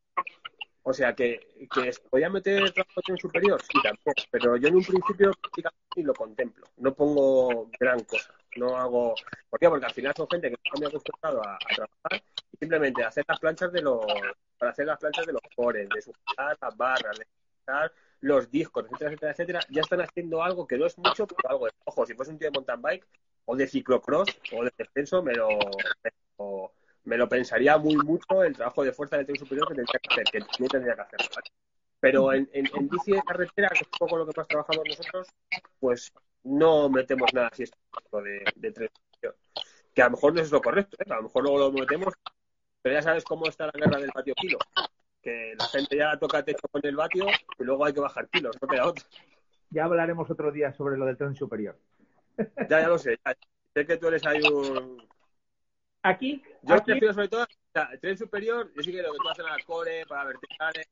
[0.89, 1.41] O sea, que,
[1.75, 2.63] que podía meter
[3.09, 4.23] en superior, sí, tampoco.
[4.31, 5.33] Pero yo en un principio
[5.97, 6.65] y lo contemplo.
[6.77, 8.33] No pongo gran cosa.
[8.57, 9.17] No hago.
[9.51, 9.69] ¿Por qué?
[9.69, 12.23] Porque al final son gente que está muy acostumbrado a, trabajar
[12.53, 14.07] y simplemente hacer las planchas de los.
[14.57, 18.85] Para hacer las planchas de los cores, de sujetar las barras, de sujetar los discos,
[18.85, 21.73] etcétera, etcétera, etcétera, ya están haciendo algo que no es mucho, pero algo de.
[21.85, 23.07] Ojo, si fuese un tío de mountain bike
[23.47, 26.73] o de ciclocross o de descenso, me lo, me lo,
[27.29, 30.63] pensaría muy mucho el trabajo de fuerza del tren superior que tendría que hacer, que
[30.63, 31.21] no tendría que hacer.
[32.01, 35.29] Pero en, en, bici de carretera, que es un poco lo que más trabajamos nosotros,
[35.79, 36.13] pues
[36.45, 38.91] no metemos nada así de, de tres.
[39.95, 41.11] Que a lo mejor no es lo correcto, ¿eh?
[41.11, 42.15] a lo mejor luego lo metemos,
[42.83, 44.59] pero ya sabes cómo está la guerra del patio kilo.
[45.23, 47.27] Que la gente ya toca techo con el vatio
[47.59, 49.05] y luego hay que bajar kilos, no queda otro.
[49.71, 51.79] Ya hablaremos otro día sobre lo del tren superior.
[52.69, 53.19] Ya, ya lo sé.
[53.75, 55.03] Sé que tú eres ahí un.
[56.09, 56.43] Aquí.
[56.63, 57.47] Yo prefiero sobre todo
[57.93, 58.71] el tren superior.
[58.75, 60.89] Yo sí que lo que tú haces en la core, para verticales,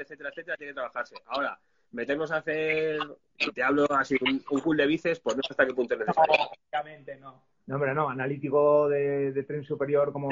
[0.00, 1.14] etcétera, etcétera, tiene que trabajarse.
[1.26, 1.58] Ahora,
[1.92, 2.98] meternos a hacer,
[3.38, 5.94] y te hablo así, un, un cool de bices, pues no sé hasta qué punto
[5.94, 6.34] es necesario.
[6.36, 7.42] No, obviamente no.
[7.66, 10.28] No, hombre, no, analítico de, tren superior como...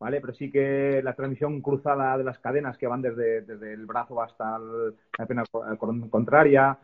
[0.00, 0.20] ¿vale?
[0.20, 4.22] Pero sí que la transmisión cruzada de las cadenas que van desde, desde el brazo
[4.22, 5.44] hasta la pierna
[6.08, 6.78] contraria,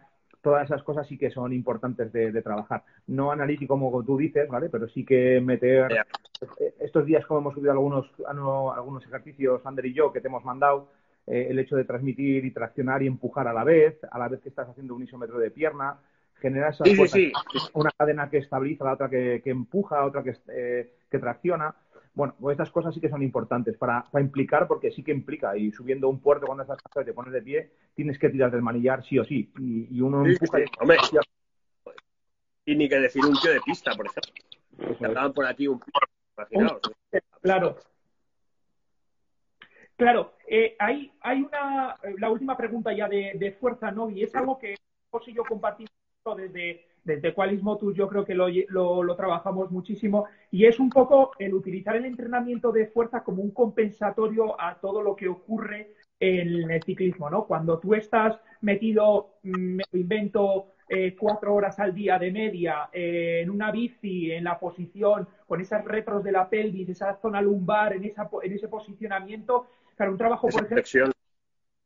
[0.45, 2.85] todas esas cosas sí que son importantes de, trabajar.
[3.07, 4.69] No analítico como tú dices, ¿vale?
[4.69, 6.05] Pero sí que meter
[6.79, 10.91] estos días como hemos subido algunos, algunos ejercicios, Ander y yo, que te hemos mandado,
[11.27, 14.41] eh, el hecho de transmitir y traccionar y empujar a la vez, a la vez
[14.41, 15.97] que estás haciendo un isómetro de pierna,
[16.35, 16.85] genera esa
[17.73, 21.75] una cadena que estabiliza, la otra que, empuja, otra que, eh, que tracciona.
[22.15, 25.57] Bueno, pues estas cosas sí que son importantes para, implicar, porque sí que implica.
[25.57, 28.53] Y subiendo un puerto cuando estás cansado y te pones de pie, tienes que tirar
[28.53, 29.53] del manillar sí o sí.
[29.59, 30.61] Y, uno empuja
[32.67, 32.77] y...
[32.77, 35.33] ni que decir un tío de pista, por ejemplo.
[35.33, 35.81] por aquí un
[37.43, 37.77] Claro.
[39.97, 44.11] Claro, eh, hay, hay una, la última pregunta ya de, fuerza, ¿no?
[44.11, 44.77] Y es algo que
[45.11, 45.93] José y yo compartimos
[46.37, 48.49] desde, desde Qualis Motus yo creo que lo,
[49.03, 50.27] lo, trabajamos muchísimo.
[50.51, 55.03] Y es un poco el utilizar el entrenamiento de fuerza como un compensatorio a todo
[55.03, 57.47] lo que ocurre en el ciclismo, ¿no?
[57.47, 63.41] Cuando tú estás metido, mm, me invento, eh, cuatro horas al día de media eh,
[63.43, 67.95] en una bici, en la posición, con esas retros de la pelvis, esa zona lumbar,
[67.95, 71.13] en, esa, en ese posicionamiento, claro, un trabajo, por ejemplo...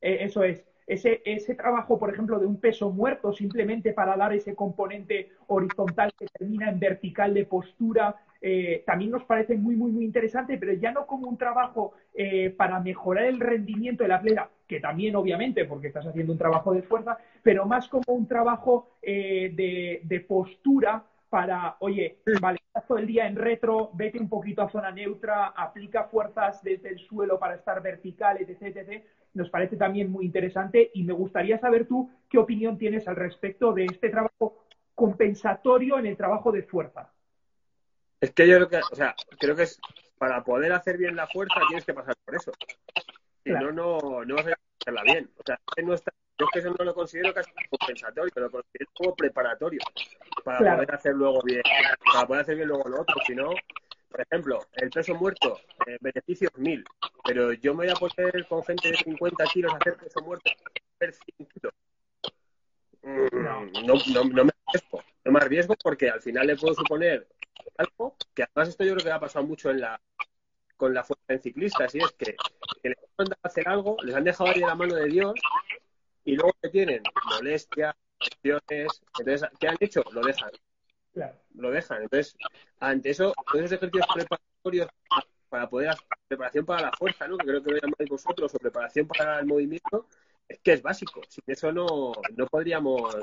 [0.01, 4.33] Eh, eso es ese, ese trabajo, por ejemplo, de un peso muerto simplemente para dar
[4.33, 9.91] ese componente horizontal que termina en vertical de postura, eh, también nos parece muy, muy,
[9.91, 14.49] muy interesante, pero ya no como un trabajo eh, para mejorar el rendimiento del atleta,
[14.67, 18.91] que también obviamente, porque estás haciendo un trabajo de fuerza, pero más como un trabajo
[19.03, 24.29] eh, de, de postura para, oye, vale, estás todo el día en retro, vete un
[24.29, 29.05] poquito a zona neutra, aplica fuerzas desde el suelo para estar vertical, etc, etc.
[29.39, 33.73] Nos parece también muy interesante y me gustaría saber tú qué opinión tienes al respecto
[33.73, 34.65] de este trabajo
[34.97, 37.13] compensatorio en el trabajo de fuerza.
[38.21, 39.81] Es que yo creo que, o sea, creo que es
[40.19, 42.51] para poder hacer bien la fuerza tienes que pasar por eso.
[43.45, 45.31] Si no, no, no vas a hacerla bien.
[45.39, 48.91] O sea, no está yo es que eso no lo considero casi compensatorio, lo considero
[48.95, 49.81] como preparatorio
[50.45, 51.63] para poder hacer luego bien,
[52.13, 53.17] para poder hacer bien luego lo otro.
[53.27, 53.51] Si no,
[54.09, 56.85] por ejemplo, el peso muerto, eh, beneficios mil,
[57.25, 60.51] pero yo me voy a poner con gente de 50 kilos a hacer peso muerto,
[60.97, 61.73] hacer 100 kilos.
[63.03, 67.29] Mm, no, no, no me arriesgo, no me arriesgo porque al final le puedo suponer
[67.77, 70.01] algo que además esto yo creo que ha pasado mucho en la
[70.77, 72.37] con la fuerza en ciclistas y es que,
[72.83, 75.35] que les han hacer algo, les han dejado ahí en la mano de Dios
[76.25, 80.03] y luego que tienen molestias, lesiones, entonces, ¿qué han hecho?
[80.13, 80.51] Lo dejan.
[81.55, 82.03] Lo dejan.
[82.03, 82.37] Entonces,
[82.81, 84.89] ante eso, todos esos ejercicios preparatorios
[85.49, 87.37] para poder hacer preparación para la fuerza, ¿no?
[87.39, 90.07] Que creo que lo llamáis vosotros, o preparación para el movimiento,
[90.47, 91.21] es que es básico.
[91.29, 93.17] Sin eso no, no podríamos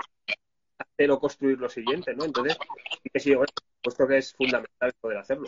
[0.78, 2.26] hacer o construir lo siguiente, ¿no?
[2.26, 2.58] Entonces,
[3.04, 5.48] sí que sí, bueno, puesto que es fundamental poder hacerlo.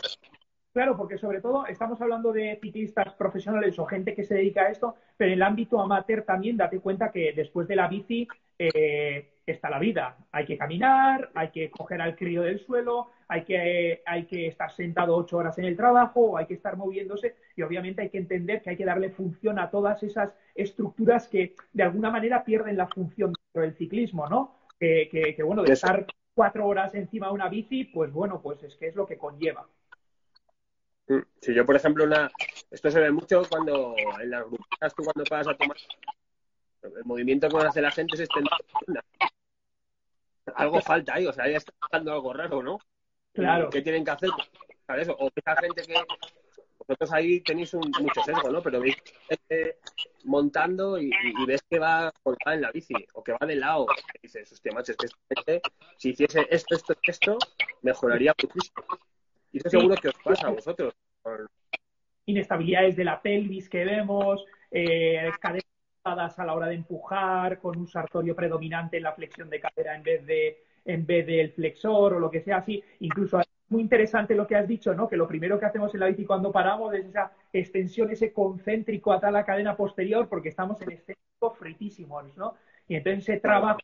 [0.72, 4.70] Claro, porque sobre todo estamos hablando de ciclistas profesionales o gente que se dedica a
[4.70, 9.37] esto, pero en el ámbito amateur también date cuenta que después de la bici eh,
[9.52, 10.16] está la vida.
[10.32, 14.70] Hay que caminar, hay que coger al crío del suelo, hay que, hay que estar
[14.72, 18.62] sentado ocho horas en el trabajo, hay que estar moviéndose y obviamente hay que entender
[18.62, 22.88] que hay que darle función a todas esas estructuras que de alguna manera pierden la
[22.88, 24.56] función dentro del ciclismo, ¿no?
[24.78, 28.76] Que, que bueno, de estar cuatro horas encima de una bici, pues bueno, pues es
[28.76, 29.66] que es lo que conlleva.
[31.08, 31.20] Mm.
[31.40, 32.30] Si yo, por ejemplo, una...
[32.70, 35.76] esto se ve mucho cuando en las grupas tú cuando vas a tomar
[36.82, 38.52] el movimiento que hace la gente es extender
[40.68, 42.78] algo falta ahí, o sea, ahí está pasando algo raro, ¿no?
[43.32, 43.70] Claro.
[43.70, 44.30] ¿Qué tienen que hacer?
[44.88, 45.14] para eso?
[45.18, 45.94] O esa gente que
[46.78, 48.62] vosotros ahí tenéis un, mucho sesgo, ¿no?
[48.62, 48.96] Pero veis
[49.28, 49.76] gente
[50.24, 51.10] montando y,
[51.46, 53.86] ves que va colgada en la bici o que va de lado.
[54.14, 55.60] Y dices, hostia, macho, es que este,
[55.98, 57.38] si hiciese esto, esto, esto,
[57.82, 58.82] mejoraría muchísimo.
[59.52, 60.94] Y eso seguro que os pasa a vosotros.
[62.24, 65.30] Inestabilidades de la pelvis que vemos, eh,
[66.18, 69.94] caderas a la hora de empujar, con un sartorio predominante en la flexión de cadera
[69.94, 72.82] en vez de en vez del flexor o lo que sea así.
[73.00, 75.06] Incluso es muy interesante lo que has dicho, ¿no?
[75.06, 79.12] Que lo primero que hacemos en la bici cuando paramos es esa extensión, ese concéntrico
[79.12, 82.54] a la cadena posterior, porque estamos en excéntrico fritísimos, ¿no?
[82.88, 83.80] Y entonces ese trabajo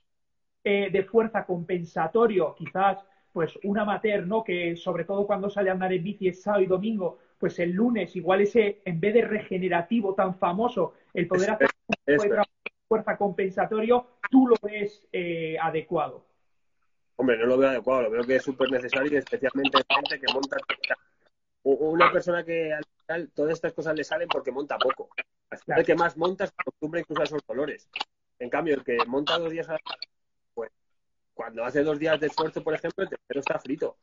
[0.65, 4.43] eh, de fuerza compensatorio, quizás pues un amateur, ¿no?
[4.43, 7.73] Que sobre todo cuando sale a andar en bici es sábado y domingo, pues el
[7.73, 12.45] lunes igual ese, en vez de regenerativo tan famoso, el poder hacer un
[12.89, 16.25] fuerza compensatorio, tú lo ves eh, adecuado.
[17.17, 20.33] Hombre, no lo veo adecuado, lo veo que es súper necesario y especialmente gente que
[20.33, 20.57] monta.
[21.63, 25.09] Una persona que al final todas estas cosas le salen porque monta poco.
[25.51, 27.89] Al final, el que más monta se acostumbra incluso a esos dolores.
[28.39, 29.79] En cambio, el que monta dos días a
[31.35, 33.97] cuando hace dos días de esfuerzo, por ejemplo, el tercero está frito.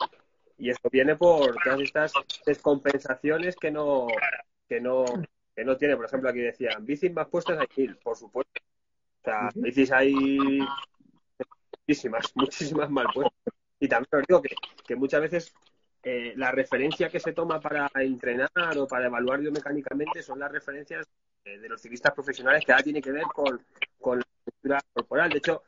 [0.58, 2.12] Y esto viene por todas estas
[2.46, 4.08] descompensaciones que no,
[4.68, 5.06] que no,
[5.62, 5.96] que no tiene.
[5.96, 8.62] Por ejemplo, aquí decían, bicis más puestas aquí, por supuesto.
[9.22, 10.60] O sea, bicis hay
[11.88, 13.54] muchísimas, muchísimas mal puestas.
[13.80, 14.56] Y también os digo que,
[14.88, 15.54] que muchas veces
[16.04, 21.08] eh, la referencia que se toma para entrenar o para evaluar biomecánicamente son las referencias
[21.46, 23.64] eh, de los ciclistas profesionales que ahora tiene que ver con,
[24.00, 25.30] con la estructura corporal.
[25.30, 25.62] De hecho,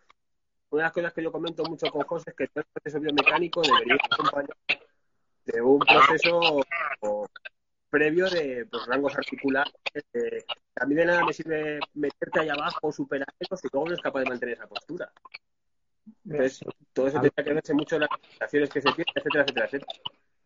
[0.72, 3.00] una de las cosas que yo comento mucho con José es que todo el proceso
[3.00, 4.58] biomecánico debería acompañar
[5.46, 6.64] de un proceso
[7.94, 9.72] previo de pues, rangos articulares.
[10.16, 10.44] Eh,
[10.82, 14.02] a mí de nada me sirve meterte ahí abajo, superar eso, si luego no es
[14.02, 15.12] capaz de mantener esa postura.
[16.26, 19.66] Entonces, todo eso tiene que verse mucho en las relaciones que se tienen, etcétera, etcétera,
[19.68, 19.94] etcétera.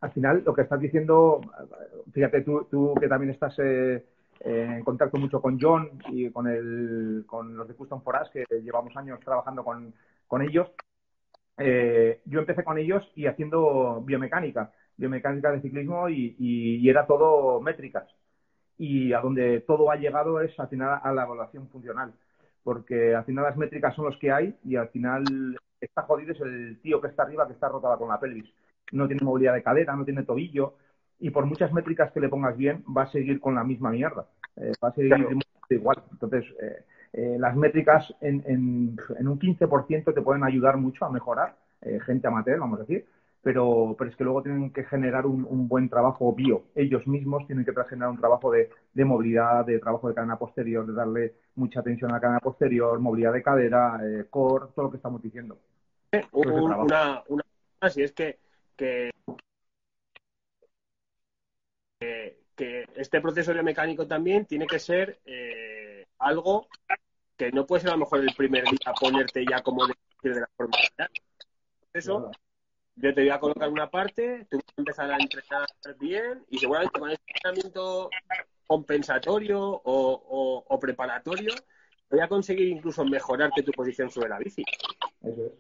[0.02, 1.40] Al final, lo que estás diciendo,
[2.14, 4.04] fíjate tú, tú que también estás eh,
[4.42, 8.96] en contacto mucho con John y con, el, con los de Custom Foras, que llevamos
[8.98, 9.94] años trabajando con,
[10.28, 10.68] con ellos.
[11.58, 17.62] Eh, yo empecé con ellos y haciendo biomecánica, biomecánica de ciclismo y, y, era todo
[17.62, 18.08] métricas.
[18.78, 22.14] Y a donde todo ha llegado es al final a la evaluación funcional,
[22.64, 25.24] porque al final las métricas son los que hay y al final
[25.80, 28.52] está jodido es el tío que está arriba que está rotada con la pelvis.
[28.92, 30.76] No tiene movilidad de cadera, no tiene tobillo
[31.20, 34.28] y por muchas métricas que le pongas bien va a seguir con la misma mierda.
[34.56, 35.14] Eh, va a seguir
[35.70, 36.04] igual.
[36.12, 36.84] Entonces, eh,
[37.14, 42.28] eh, las métricas en, en, un 15% te pueden ayudar mucho a mejorar, eh, gente
[42.28, 43.06] amateur, vamos a decir,
[43.48, 46.66] pero, pero es que luego tienen que generar un, buen trabajo bio.
[46.76, 48.70] Ellos mismos tienen que generar un trabajo de,
[49.06, 53.32] movilidad, de trabajo de cadena posterior, de darle mucha atención a la cadena posterior, movilidad
[53.32, 55.58] de cadera, eh, core, todo lo que estamos diciendo.
[56.34, 57.44] una, una,
[57.80, 58.38] así es que,
[58.76, 59.12] que,
[62.54, 65.22] que, este proceso biomecánico también tiene que ser
[66.20, 66.68] algo
[67.38, 70.42] que no puede ser a lo mejor el primer día ponerte ya como de, de
[70.42, 70.76] la forma.
[71.94, 72.30] Eso,
[72.98, 75.68] yo te voy a colocar una parte, tú vas a empezar a entrenar
[76.00, 78.10] bien y seguramente con este entrenamiento
[78.66, 81.54] compensatorio o, preparatorio
[82.10, 84.64] voy a conseguir incluso mejorarte tu posición sobre la bici.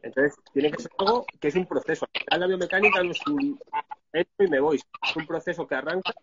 [0.02, 2.08] Entonces, tiene que ser algo que es un proceso.
[2.30, 3.60] La biomecánica no es un
[4.14, 6.14] entro y me voy, es un proceso que arranca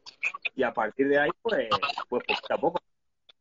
[0.55, 1.69] y a partir de ahí, pues,
[2.09, 2.83] pues poco a poco,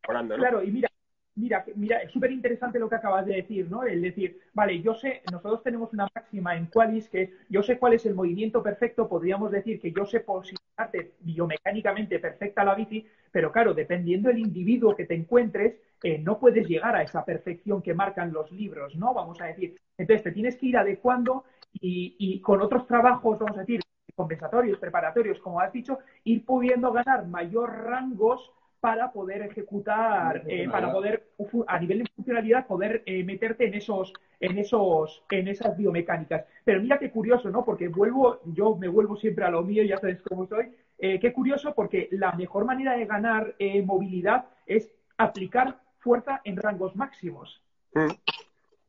[0.01, 0.35] mejorando.
[0.35, 0.89] Claro, y mira,
[1.35, 3.83] Mira, mira, es súper interesante lo que acabas de decir, ¿no?
[3.83, 7.79] El decir, vale, yo sé, nosotros tenemos una máxima en Qualis que es, yo sé
[7.79, 13.07] cuál es el movimiento perfecto, podríamos decir que yo sé posicionarte biomecánicamente perfecta la bici,
[13.31, 17.81] pero claro, dependiendo del individuo que te encuentres, eh, no puedes llegar a esa perfección
[17.81, 19.11] que marcan los libros, ¿no?
[19.15, 19.75] Vamos a decir.
[19.97, 23.81] Entonces, te tienes que ir adecuando y, y con otros trabajos, vamos a decir,
[24.15, 28.51] compensatorios, preparatorios, como has dicho, ir pudiendo ganar mayor rangos
[28.83, 31.29] para poder ejecutar, eh, para poder,
[31.67, 34.11] a nivel de funcionalidad, poder eh, meterte en esos,
[34.41, 36.43] en esos, en esas biomecánicas.
[36.65, 37.63] Pero mira qué curioso, ¿no?
[37.63, 40.65] Porque vuelvo, yo me vuelvo siempre a lo mío, ya sabes cómo soy.
[40.99, 43.55] Eh, qué curioso, porque la mejor manera de ganar
[43.85, 47.63] movilidad es aplicar fuerza en rangos máximos.
[47.93, 48.11] Mm.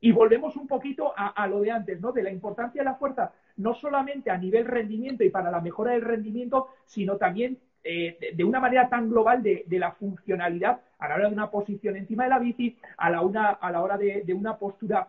[0.01, 2.11] Y volvemos un poquito a, a, lo de antes, ¿no?
[2.11, 5.93] De la importancia de la fuerza, no solamente a nivel rendimiento y para la mejora
[5.93, 11.17] del rendimiento, sino también eh, de, una manera tan global de, la funcionalidad a la
[11.17, 14.25] hora de una posición encima de la bici, a la, una, a la hora de,
[14.35, 15.07] una postura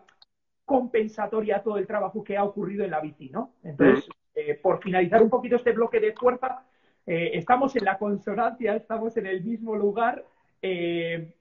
[0.62, 3.52] compensatoria a todo el trabajo que ha ocurrido en la bici, ¿no?
[3.64, 6.64] Entonces, eh, por finalizar un poquito este bloque de fuerza,
[7.06, 10.22] eh, estamos en la consonancia, estamos en el mismo lugar.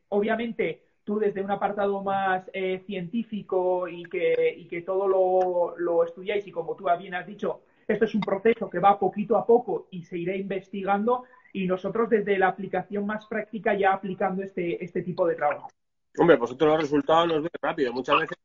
[0.09, 2.49] obviamente, tú desde un apartado más
[2.85, 7.61] científico y que, y que todo lo, lo estudiáis y como tú bien has dicho,
[7.87, 12.09] esto es un proceso que va poquito a poco y se irá investigando y nosotros
[12.09, 15.69] desde la aplicación más práctica ya aplicando este, este tipo de trabajo.
[16.17, 17.93] Hombre, vosotros los resultados los veis rápido.
[17.93, 18.37] Muchas veces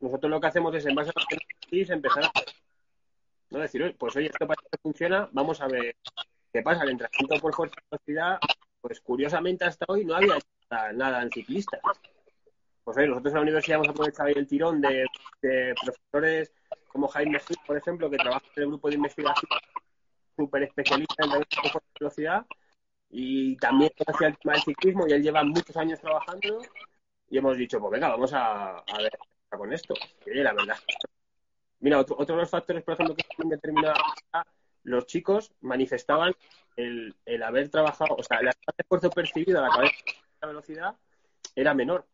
[0.00, 1.20] nosotros lo que hacemos es en base a
[1.70, 2.30] los empezar a
[3.50, 5.96] no decir, pues oye, esto parece que funciona, vamos a ver
[6.52, 6.82] qué pasa.
[6.82, 8.38] El entrenamiento por fuerza y velocidad,
[8.80, 10.34] pues curiosamente hasta hoy no había
[10.92, 11.80] nada en ciclistas.
[12.84, 16.52] Pues nosotros en la universidad hemos aprovechado el tirón de profesores
[16.88, 19.48] como Jaime Gil, por ejemplo, que trabaja en el grupo de investigación
[20.36, 21.46] súper especialista en la
[21.98, 22.46] velocidad
[23.10, 26.60] y también hacia el tema del ciclismo y él lleva muchos años trabajando
[27.30, 29.18] y hemos dicho, pues venga, vamos a, a ver
[29.48, 29.94] con esto.
[30.26, 30.76] La verdad.
[31.80, 33.94] Mira, otro, otro de los factores, por ejemplo, que en determinada
[34.82, 36.32] los chicos manifestaban
[36.76, 40.96] el, el haber trabajado, o sea, el esfuerzo percibido a la cabeza de la velocidad
[41.56, 42.06] era menor,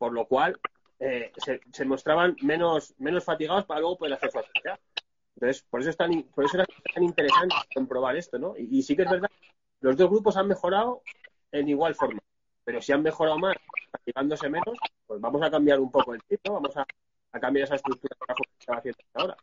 [0.00, 0.58] por lo cual
[0.98, 4.80] eh, se, mostraban menos, menos fatigados para luego poder hacer su actividad.
[5.34, 8.54] Entonces, por eso, es tan, por eso era tan interesante comprobar esto, ¿no?
[8.56, 9.28] Y, sí que es verdad,
[9.80, 11.02] los dos grupos han mejorado
[11.52, 12.18] en igual forma,
[12.64, 13.54] pero si han mejorado más,
[13.92, 14.74] fatigándose menos,
[15.06, 16.86] pues vamos a cambiar un poco el tipo, Vamos a,
[17.38, 19.36] cambiar esa estructura de trabajo que estaba haciendo ahora.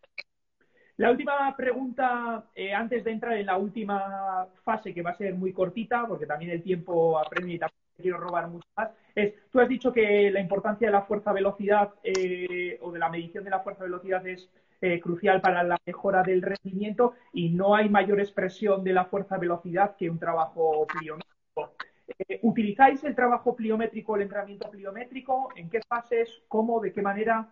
[0.97, 5.35] La última pregunta, eh, antes de entrar en la última fase, que va a ser
[5.35, 7.59] muy cortita, porque también el tiempo apremia y
[7.97, 12.77] quiero robar mucho más, es, tú has dicho que la importancia de la fuerza-velocidad eh,
[12.81, 17.15] o de la medición de la fuerza-velocidad es eh, crucial para la mejora del rendimiento
[17.33, 21.73] y no hay mayor expresión de la fuerza-velocidad que un trabajo pliométrico.
[22.19, 25.49] Eh, ¿Utilizáis el trabajo pliométrico, el entrenamiento pliométrico?
[25.55, 26.43] ¿En qué fases?
[26.47, 26.79] ¿Cómo?
[26.79, 27.51] ¿De qué manera?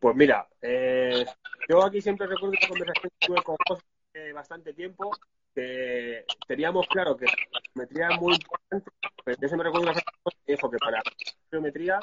[0.00, 1.24] Pues mira, eh,
[1.68, 5.12] yo aquí siempre recuerdo una conversación que tuve con José bastante tiempo,
[5.54, 8.90] que teníamos claro que la geometría es muy importante,
[9.28, 11.02] pero yo siempre recuerdo una frase que dijo que para
[11.50, 12.00] geometría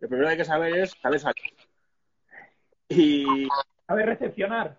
[0.00, 1.56] lo primero que hay que saber es saber salir.
[2.88, 3.46] Y
[3.86, 4.76] Saber recepcionar.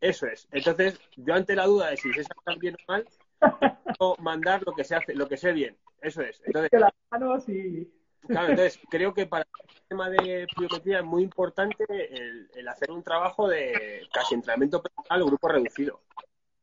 [0.00, 0.46] eso es.
[0.50, 3.08] Entonces, yo ante la duda de si se sabe bien o mal,
[3.98, 5.78] puedo mandar lo que se hace, lo que sé bien.
[6.02, 6.42] Eso es.
[6.44, 7.90] Entonces, De las manos y...
[8.26, 12.90] Claro, entonces creo que para el tema de pliometría es muy importante el, el hacer
[12.90, 16.02] un trabajo de casi entrenamiento personal o grupo reducido.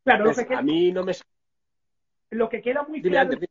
[0.03, 1.13] Claro, lo a mí no me...
[2.31, 3.49] lo que queda muy Dime claro antes,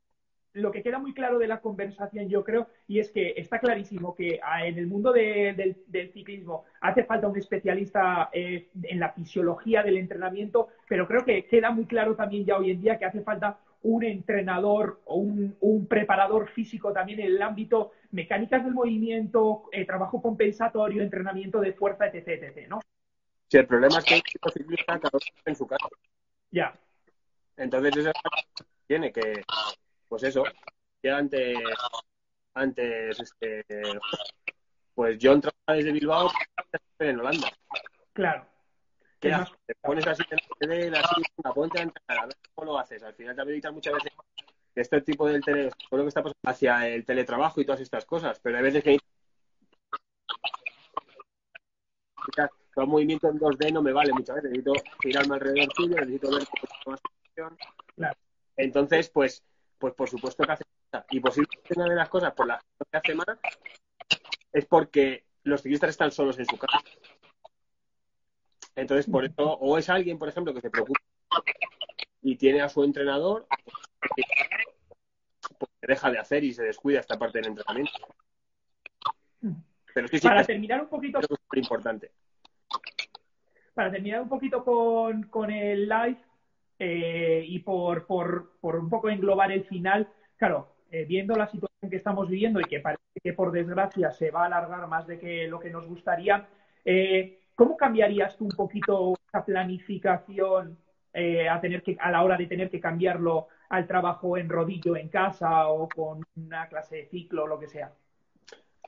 [0.54, 4.14] lo que queda muy claro de la conversación, yo creo, y es que está clarísimo
[4.14, 9.00] que ah, en el mundo de- del, del ciclismo hace falta un especialista eh, en
[9.00, 12.98] la fisiología del entrenamiento, pero creo que queda muy claro también ya hoy en día
[12.98, 18.62] que hace falta un entrenador o un, un preparador físico también en el ámbito mecánicas
[18.64, 22.80] del movimiento, eh, trabajo compensatorio, entrenamiento de fuerza, etc, etc, ¿no?
[23.48, 25.88] Si el problema es que el tipo ciclista cada uno en su casa.
[26.50, 26.74] Ya.
[27.56, 28.12] Entonces eso
[28.86, 29.42] tiene que,
[30.12, 30.44] pues eso,
[31.00, 31.56] que antes,
[32.52, 33.64] antes, este,
[34.94, 36.30] pues John trabaja desde Bilbao
[36.98, 37.48] en Holanda.
[38.12, 38.46] Claro.
[39.18, 39.56] ¿Qué Es haces?
[39.64, 40.38] Te pones así en
[40.68, 43.02] el CD, así, una ponte a entrenar, a ver cómo lo haces.
[43.02, 44.12] Al final te habilitas muchas veces
[44.74, 48.38] este tipo del tele, lo que está pasando hacia el teletrabajo y todas estas cosas,
[48.38, 48.98] pero hay veces que
[52.74, 56.42] todo movimiento en 2D no me vale muchas veces, necesito girarme alrededor tuyo, necesito ver
[56.84, 57.58] cómo la situación.
[57.96, 58.18] Claro.
[58.58, 59.42] Entonces, pues,
[59.82, 61.06] pues por supuesto que hace falta.
[61.10, 63.26] Y posiblemente una de las cosas por las que hace más
[64.52, 66.78] es porque los ciclistas están solos en su casa.
[68.76, 71.00] Entonces, por eso, o es alguien, por ejemplo, que se preocupa
[72.22, 73.48] y tiene a su entrenador,
[75.58, 77.92] pues deja de hacer y se descuida esta parte del entrenamiento.
[79.94, 82.12] Pero sí, sí, Para es terminar un poquito súper importante.
[83.74, 86.18] para terminar un poquito con, con el live
[86.84, 91.88] eh, y por, por, por un poco englobar el final, claro, eh, viendo la situación
[91.88, 95.16] que estamos viviendo y que parece que por desgracia se va a alargar más de
[95.16, 96.48] que lo que nos gustaría,
[96.84, 100.76] eh, ¿cómo cambiarías tú un poquito esa planificación
[101.48, 105.08] a, tener que, a la hora de tener que cambiarlo al trabajo en rodillo en
[105.08, 107.92] casa o con una clase de ciclo o lo que sea?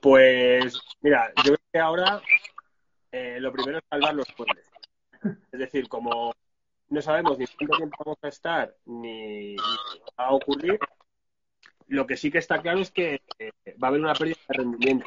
[0.02, 2.20] Pues, mira, yo creo que ahora
[3.38, 4.68] lo primero es salvar los puentes.
[5.52, 6.34] Es decir, como
[6.88, 9.56] no sabemos ni cuánto tiempo vamos a estar ni, ni
[10.18, 10.78] va a ocurrir,
[11.88, 14.58] lo que sí que está claro es que eh, va a haber una pérdida de
[14.58, 15.06] rendimiento.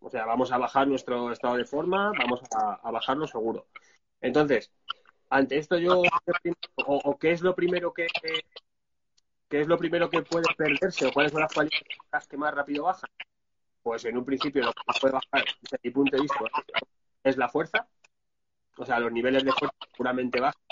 [0.00, 3.68] O sea, vamos a bajar nuestro estado de forma, vamos a, bajarlo seguro.
[4.20, 4.72] Entonces,
[5.30, 6.02] ante esto yo,
[6.86, 8.08] o, o qué es lo primero que,
[9.48, 12.84] qué es lo primero que puede perderse o cuáles son las cualidades que más rápido
[12.84, 13.10] bajan.
[13.82, 16.38] Pues en un principio lo que más puede bajar desde mi punto de vista
[17.22, 17.86] es la fuerza,
[18.78, 20.62] o sea, los niveles de fuerza puramente bajos.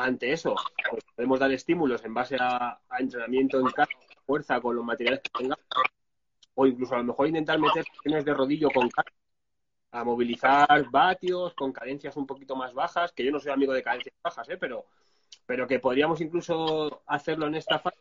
[0.00, 0.54] Ante eso,
[0.90, 3.92] pues podemos dar estímulos en base a, entrenamiento en casa,
[4.24, 5.66] fuerza con los materiales que tengamos,
[6.54, 9.12] o incluso a lo mejor intentar meter sesiones de rodillo con carga,
[9.92, 13.82] a movilizar vatios con cadencias un poquito más bajas, que yo no soy amigo de
[13.82, 14.56] cadencias bajas, ¿eh?
[14.56, 14.86] pero,
[15.44, 17.98] pero que podríamos incluso hacerlo en esta fase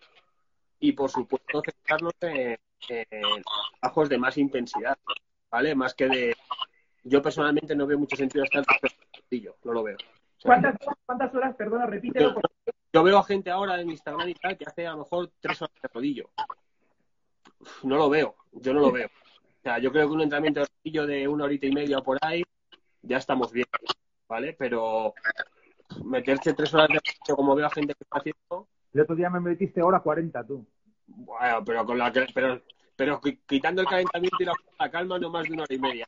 [0.79, 3.43] y por supuesto centrarnos en, en
[3.81, 4.97] bajos de más intensidad,
[5.51, 5.75] ¿vale?
[5.75, 6.37] Más que de...
[7.03, 8.63] Yo personalmente no veo mucho sentido estar
[9.29, 9.97] rodillo, no lo veo.
[10.43, 10.75] ¿Cuántas,
[11.05, 12.35] cuántas horas, perdona, repítelo?
[12.35, 12.41] yo,
[12.93, 15.61] yo veo a gente ahora en Instagram y tal que hace a lo mejor tres
[15.61, 16.29] horas de rodillo.
[17.59, 19.07] Uf, No lo veo, yo no lo veo.
[19.07, 22.03] O sea, yo creo que un entrenamiento de rodillo de una horita y media o
[22.03, 22.43] por ahí,
[23.01, 23.67] ya estamos bien,
[24.27, 24.53] ¿vale?
[24.57, 25.13] Pero
[26.05, 29.29] meterse tres horas de rodillo como veo a gente que está haciendo, El otro día
[29.29, 30.65] me metiste hora 40 tú.
[31.07, 32.61] bueno, pero con la que- pero,
[32.95, 35.79] pero qui- quitando el calentamiento y la, la calma, no más de una hora y
[35.79, 36.07] media.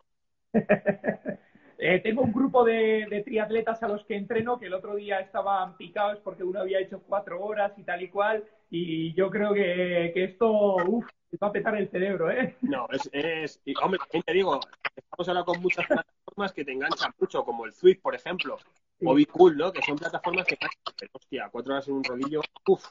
[1.84, 5.20] Eh, tengo un grupo de, de triatletas a los que entreno que el otro día
[5.20, 8.44] estaban picados porque uno había hecho cuatro horas y tal y cual.
[8.70, 11.08] Y yo creo que, que esto uf,
[11.42, 12.56] va a petar el cerebro, ¿eh?
[12.62, 14.60] No, es, es y, hombre, también te digo,
[14.96, 18.58] estamos ahora con muchas plataformas que te enganchan mucho, como el Swift, por ejemplo,
[19.04, 19.74] o Be Cool, ¿no?
[19.74, 20.58] Que son plataformas que
[21.00, 22.86] pero, hostia, cuatro horas en un rodillo, uff,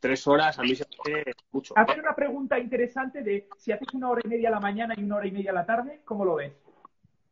[0.00, 1.74] tres horas a mí se me hace mucho.
[1.76, 5.04] Hacer una pregunta interesante de si haces una hora y media a la mañana y
[5.04, 6.63] una hora y media a la tarde, ¿cómo lo ves?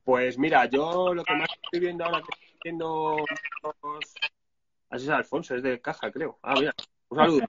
[0.04, 3.16] Pues mira, yo lo que más estoy viendo ahora que estoy viendo
[3.62, 4.14] los...
[4.90, 6.38] Así es Alfonso, es de caja, creo.
[6.42, 6.74] Ah, mira,
[7.08, 7.46] un saludo.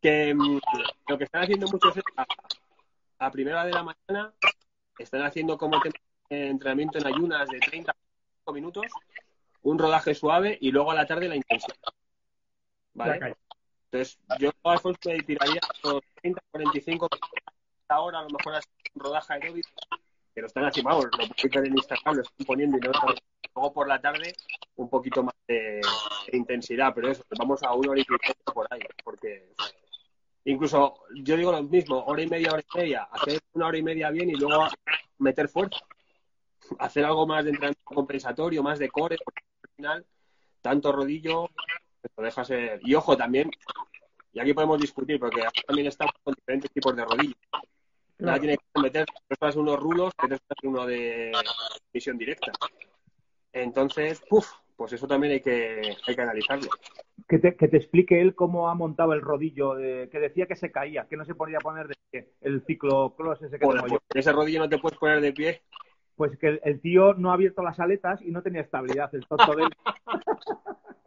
[0.00, 0.60] que mm,
[1.08, 2.26] lo que están haciendo muchos es a,
[3.18, 4.32] a primera de la mañana
[4.98, 5.94] están haciendo como tema
[6.28, 7.94] de entrenamiento en ayunas de 30
[8.52, 8.86] minutos,
[9.62, 11.76] un rodaje suave y luego a la tarde la intensidad.
[12.94, 13.36] ¿Vale?
[13.90, 17.08] Entonces, yo Alfonso me tiraría los 30, 45
[17.88, 18.54] ahora, a lo mejor
[18.94, 19.70] un rodaje aeróbico,
[20.38, 22.92] que lo están vamos, lo publican en Instagram, lo están poniendo y no,
[23.54, 24.32] luego por la tarde
[24.76, 25.80] un poquito más de,
[26.32, 29.52] intensidad, pero eso, vamos a una hora y media por ahí, porque
[30.44, 33.82] incluso yo digo lo mismo, hora y media, hora y media, hacer una hora y
[33.82, 34.68] media bien y luego
[35.18, 35.80] meter fuerza,
[36.78, 40.06] hacer algo más de entrenamiento compensatorio, más de core, al final,
[40.62, 41.48] tanto rodillo,
[42.16, 42.80] lo deja ser.
[42.84, 43.50] Y ojo también,
[44.32, 47.04] y aquí podemos discutir, porque también estamos con diferentes tipos de
[48.18, 48.36] rodillo.
[48.36, 49.06] Ya tiene que meter
[49.38, 51.32] tres unos rulos, tres uno de
[51.92, 52.52] visión directa.
[53.52, 56.68] Entonces, puff, pues eso también hay que, hay que analizarlo.
[57.28, 60.70] Que te, que te explique él cómo ha montado el rodillo, que decía que se
[60.70, 64.00] caía, que no se podía poner de pie, el ciclocross ese que Joder, tengo yo.
[64.08, 65.62] pues, ese rodillo no te puedes poner de pie.
[66.14, 69.26] Pues que el, el tío no ha abierto las aletas y no tenía estabilidad, el
[69.26, 69.70] tonto de él.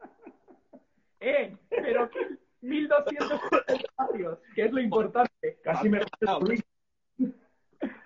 [1.24, 2.10] Eh, pero
[2.62, 5.60] 1200 espacios, que es lo importante.
[5.62, 6.00] Casi me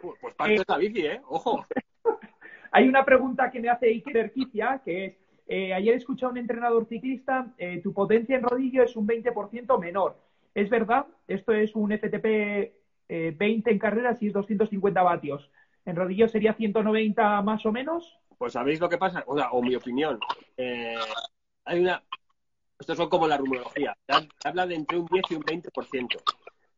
[0.01, 1.21] Pues pues parte de la bici, ¿eh?
[1.27, 1.65] Ojo.
[2.71, 5.17] Hay una pregunta que me hace Iker Erquicia, que es,
[5.47, 9.79] eh, ayer escuché a un entrenador ciclista, eh, tu potencia en rodillo es un 20%
[9.79, 10.17] menor.
[10.53, 11.05] ¿Es verdad?
[11.27, 12.25] Esto es un FTP
[13.07, 15.51] eh, 20 en carreras y es 250 vatios.
[15.85, 18.17] ¿En rodillo sería 190 más o menos?
[18.37, 20.19] Pues sabéis lo que pasa, o, sea, o mi opinión.
[20.57, 20.95] Eh,
[21.65, 22.03] hay una.
[22.79, 23.95] Estos son como la rumorología.
[24.07, 26.21] Se habla de entre un 10 y un 20%.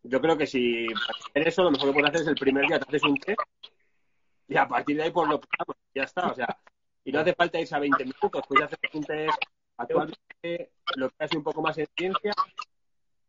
[0.10, 2.66] Yo creo que si para hacer eso, lo mejor que puedes hacer es el primer
[2.66, 3.39] día te haces un test
[4.47, 5.41] y a partir de ahí pues lo.
[5.93, 6.28] Ya está.
[6.28, 6.58] O sea,
[7.03, 8.43] y no hace falta irse a 20 minutos.
[8.47, 9.38] Puedes hacer un test
[9.78, 12.34] actualmente, lo que hace un poco más en ciencia,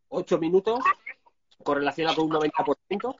[0.08, 0.80] 8 minutos,
[1.62, 3.16] correlaciona con un 90%.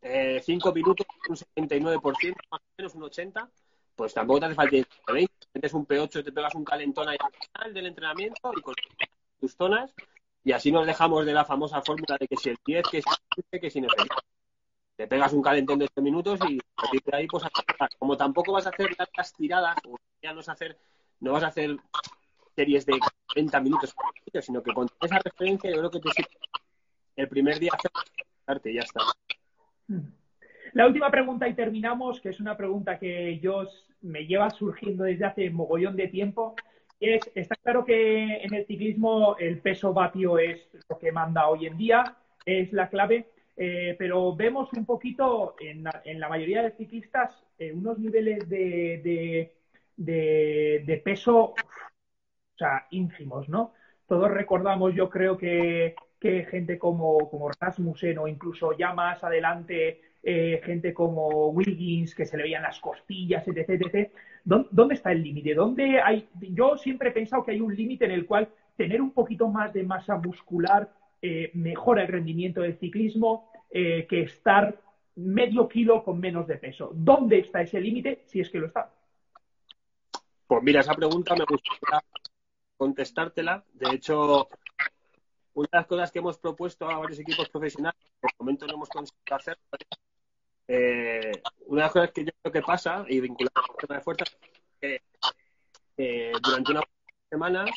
[0.00, 3.50] Eh, 5 minutos, un 79%, más o menos un 80%,
[3.96, 5.32] pues tampoco te hace falta ir a 20.
[5.54, 8.74] Metes un P8, te pegas un calentón ahí al final del entrenamiento y con
[9.40, 9.92] tus zonas,
[10.48, 13.10] y así nos dejamos de la famosa fórmula de que si el 10, que si
[13.10, 14.04] el 15, que si no qué.
[14.96, 17.44] Te pegas un calentón de 8 minutos y a partir de ahí, pues.
[17.98, 20.78] Como tampoco vas a hacer largas tiradas, o ya no vas a hacer,
[21.20, 21.76] no vas a hacer
[22.56, 22.98] series de
[23.34, 23.94] 30 minutos,
[24.40, 26.30] sino que con esa referencia yo creo que te sirve
[27.16, 29.00] el primer día hacer ya está.
[30.72, 33.68] La última pregunta y terminamos, que es una pregunta que yo
[34.00, 36.56] me lleva surgiendo desde hace mogollón de tiempo.
[37.00, 41.66] Es, está claro que en el ciclismo el peso vatio es lo que manda hoy
[41.66, 46.72] en día, es la clave, eh, pero vemos un poquito en en la mayoría de
[46.72, 49.54] ciclistas eh, unos niveles de, de,
[49.96, 51.54] de, de peso, o
[52.56, 53.72] sea, ínfimos, ¿no?
[54.06, 60.00] Todos recordamos, yo creo que, que gente como, como Rasmussen o incluso ya más adelante
[60.30, 63.70] eh, gente como Wiggins, que se le veían las costillas, etc.
[63.70, 64.12] etc.
[64.44, 65.54] ¿Dónde está el límite?
[65.54, 66.28] ¿Dónde hay?
[66.38, 69.72] Yo siempre he pensado que hay un límite en el cual tener un poquito más
[69.72, 74.78] de masa muscular eh, mejora el rendimiento del ciclismo eh, que estar
[75.16, 76.90] medio kilo con menos de peso.
[76.94, 78.24] ¿Dónde está ese límite?
[78.26, 78.92] Si es que lo está.
[80.46, 82.02] Pues mira, esa pregunta me gustaría
[82.76, 83.64] contestártela.
[83.72, 84.46] De hecho,
[85.54, 88.74] una de las cosas que hemos propuesto a varios equipos profesionales, que de momento no
[88.74, 89.56] hemos conseguido hacer,
[90.68, 91.32] eh,
[91.66, 94.24] una de las cosas que yo creo que pasa, y vinculado el tema de fuerza,
[94.24, 94.40] es
[94.80, 95.02] que
[95.96, 96.84] eh, durante unas
[97.30, 97.70] semanas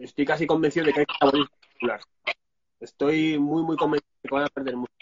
[0.00, 2.00] estoy casi convencido de que hay catabolismo muscular.
[2.80, 4.92] Estoy muy, muy convencido de que van a perder mucho.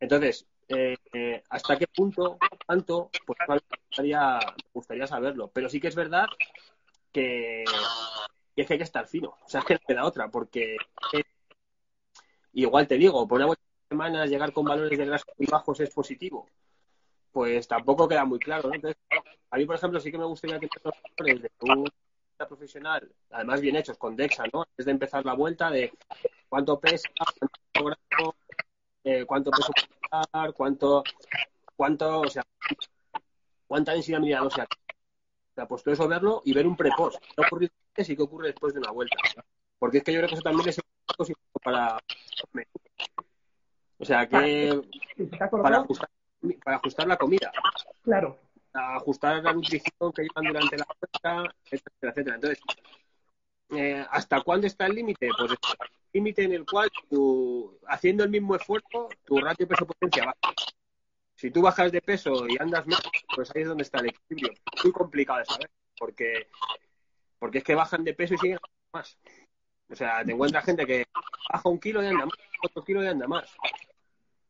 [0.00, 3.10] Entonces, eh, eh, ¿hasta qué punto, tanto?
[3.26, 3.60] Pues me
[4.74, 5.50] gustaría, saberlo.
[5.52, 6.26] Pero sí que es verdad
[7.12, 7.64] que,
[8.54, 9.36] que hay que estar fino.
[9.44, 10.76] O sea, es que no queda otra, porque
[12.52, 15.90] igual te digo, por una vuelta semanas llegar con valores de grasa muy bajos es
[15.90, 16.46] positivo.
[17.32, 18.68] Pues tampoco queda muy claro.
[18.68, 18.74] ¿no?
[18.74, 19.00] Entonces,
[19.50, 21.88] a mí, por ejemplo, sí que me gustaría que los valores de un
[22.44, 24.62] profesional, además bien hechos, con DEXA, ¿no?
[24.62, 25.92] Antes de empezar la vuelta, de
[26.48, 27.08] cuánto pesa,
[27.72, 28.36] cuánto grado,
[29.04, 29.72] eh, cuánto peso
[30.32, 31.02] dar, cuánto,
[31.74, 32.44] cuánto, o sea,
[33.66, 37.18] cuánta densidad mineral, o sea, o sea, pues todo eso verlo y ver un prepost.
[37.34, 39.16] ¿Qué ocurre antes y qué ocurre después de una vuelta?
[39.78, 40.80] Porque es que yo creo que eso también es
[41.62, 41.98] para
[43.98, 44.80] o sea que
[45.16, 46.08] ¿Está para ajustar,
[46.64, 47.50] para ajustar la comida,
[48.02, 48.38] Claro.
[48.72, 52.34] a ajustar la nutrición que llevan durante la vuelta, etcétera, etcétera.
[52.36, 52.60] Entonces,
[53.70, 55.28] eh, ¿hasta cuándo está el límite?
[55.38, 55.58] Pues el
[56.12, 60.54] límite en el cual tú, haciendo el mismo esfuerzo, tu ratio peso-potencia baja.
[61.34, 63.02] Si tú bajas de peso y andas menos,
[63.34, 64.54] pues ahí es donde está el equilibrio.
[64.82, 66.48] Muy complicado de saber, porque,
[67.38, 68.58] porque es que bajan de peso y siguen
[68.92, 69.18] más.
[69.90, 71.06] O sea, te encuentras gente que
[71.52, 73.54] baja un kilo y anda más, otro kilo y anda más.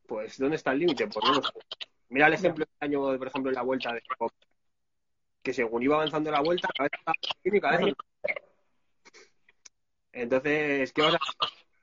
[0.07, 1.07] Pues, ¿dónde está el límite?
[1.09, 1.53] Pues no lo sé.
[2.09, 4.03] Mira el ejemplo del año, por ejemplo, en la vuelta de
[5.43, 7.95] que según iba avanzando la vuelta, cada vez estaba y cada vez
[10.13, 11.19] Entonces, ¿qué vas a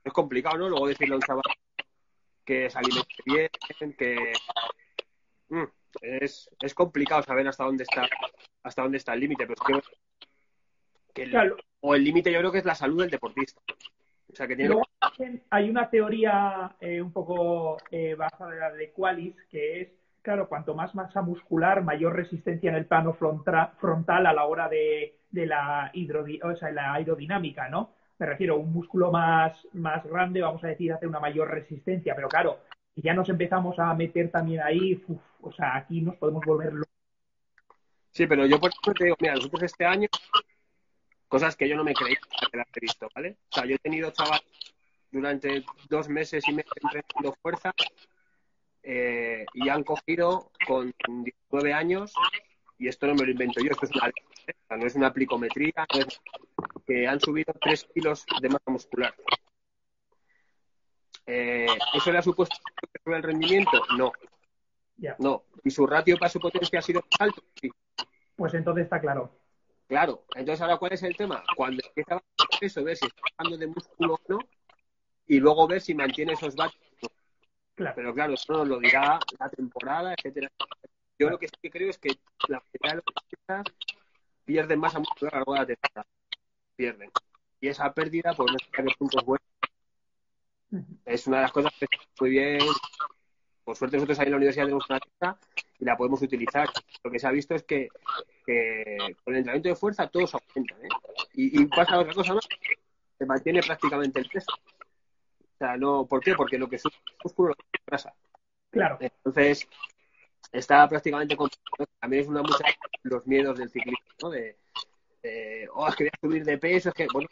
[0.04, 0.70] Es complicado, ¿no?
[0.70, 1.44] Luego decirle a un chaval
[2.44, 3.50] que se alimente bien,
[3.98, 4.34] que...
[5.48, 5.64] Mm,
[6.02, 8.08] es, es complicado saber hasta dónde está
[8.64, 9.88] hasta dónde está el límite, pero es
[11.14, 13.62] que, o el límite yo creo que es la salud del deportista.
[14.34, 14.76] O sea, que tiene...
[15.52, 19.90] hay una teoría eh, un poco eh, basada de Qualis, que es,
[20.24, 25.20] claro, cuanto más masa muscular, mayor resistencia en el plano frontal a la hora de,
[25.32, 25.92] la,
[26.44, 27.92] o sea, la aerodinámica, ¿no?
[28.18, 32.28] Me refiero, un músculo más, más grande, vamos a decir, hace una mayor resistencia, pero
[32.28, 32.58] claro,
[32.96, 35.00] si ya nos empezamos a meter también ahí,
[35.42, 36.74] o sea, aquí nos podemos volver
[38.10, 40.08] Sí, pero yo por ejemplo te digo, mira, nosotros este año,
[41.34, 42.20] cosas que yo no me creía
[42.52, 43.38] que las he visto, ¿vale?
[43.50, 44.46] O sea, yo he tenido chavales
[45.10, 47.74] durante dos meses y medio entrenando fuerza
[48.84, 52.14] eh, y han cogido con 19 años,
[52.78, 54.54] y esto no me lo invento yo, esto es una ¿eh?
[54.78, 55.88] no es una plicometría,
[56.86, 59.16] que han subido 3 kilos de masa muscular.
[61.26, 61.66] Eh,
[61.96, 62.58] ¿Eso le ha supuesto
[63.08, 63.82] el rendimiento?
[63.98, 64.12] No.
[65.18, 65.46] No.
[65.64, 67.42] ¿Y su ratio para su potencia ha sido alto?
[67.60, 67.72] Sí.
[68.36, 69.43] Pues entonces está claro.
[69.88, 70.26] Claro.
[70.36, 71.44] Entonces, ahora, ¿cuál es el tema?
[71.56, 72.22] Cuando empieza a
[72.62, 74.40] eso, ver si está bajando de músculo o no,
[75.28, 76.84] y luego ver si mantiene esos vatios.
[77.76, 77.96] Claro.
[77.96, 80.52] Pero claro, eso nos lo dirá la temporada, etcétera.
[81.18, 82.10] Yo lo que sí creo es que
[82.48, 83.66] la mayoría de los
[84.46, 86.08] pierden masa muscular a lo largo de la temporada.
[86.76, 87.12] Pierden.
[87.62, 89.48] Y esa pérdida, pues no sé qué puntos buenos.
[91.06, 91.88] Es una de las cosas que
[92.20, 92.60] muy bien
[93.64, 95.40] por suerte nosotros ahí en la universidad tenemos una técnica
[95.84, 96.70] y la podemos utilizar.
[97.04, 100.76] Lo que se ha visto es que, con el entrenamiento de fuerza todo se aumenta.
[100.76, 100.88] ¿eh?
[101.34, 102.48] Y, pasa otra cosa más,
[103.18, 104.52] se mantiene prácticamente el peso.
[104.54, 106.36] O sea, no, ¿por qué?
[106.36, 108.14] Porque lo que sube el músculo lo que grasa.
[108.72, 108.98] Claro.
[109.02, 109.68] Entonces,
[110.54, 111.62] está prácticamente completo.
[112.00, 112.64] También es una mucha
[113.04, 114.30] los miedos del ciclismo, ¿no?
[114.30, 114.58] De,
[115.74, 117.28] oh, es que voy a subir de peso, es que, bueno,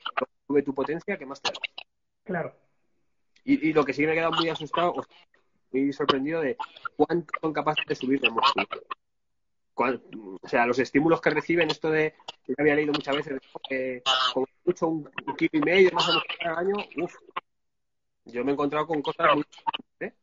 [0.45, 1.59] sube tu potencia, ¿qué más te da?
[2.25, 2.55] Claro.
[3.45, 4.93] Y, y, lo que sí me ha quedado muy asustado,
[5.71, 6.57] muy sorprendido de
[6.95, 8.29] cuánto son capaces de subir de.
[9.73, 12.13] O sea, los estímulos que reciben, esto de,
[12.45, 14.03] que había leído muchas veces, que
[14.33, 17.15] con mucho un, kilo y medio más o menos al año, uff,
[18.25, 19.45] yo me he encontrado con cosas muy...
[20.01, 20.13] ¿eh?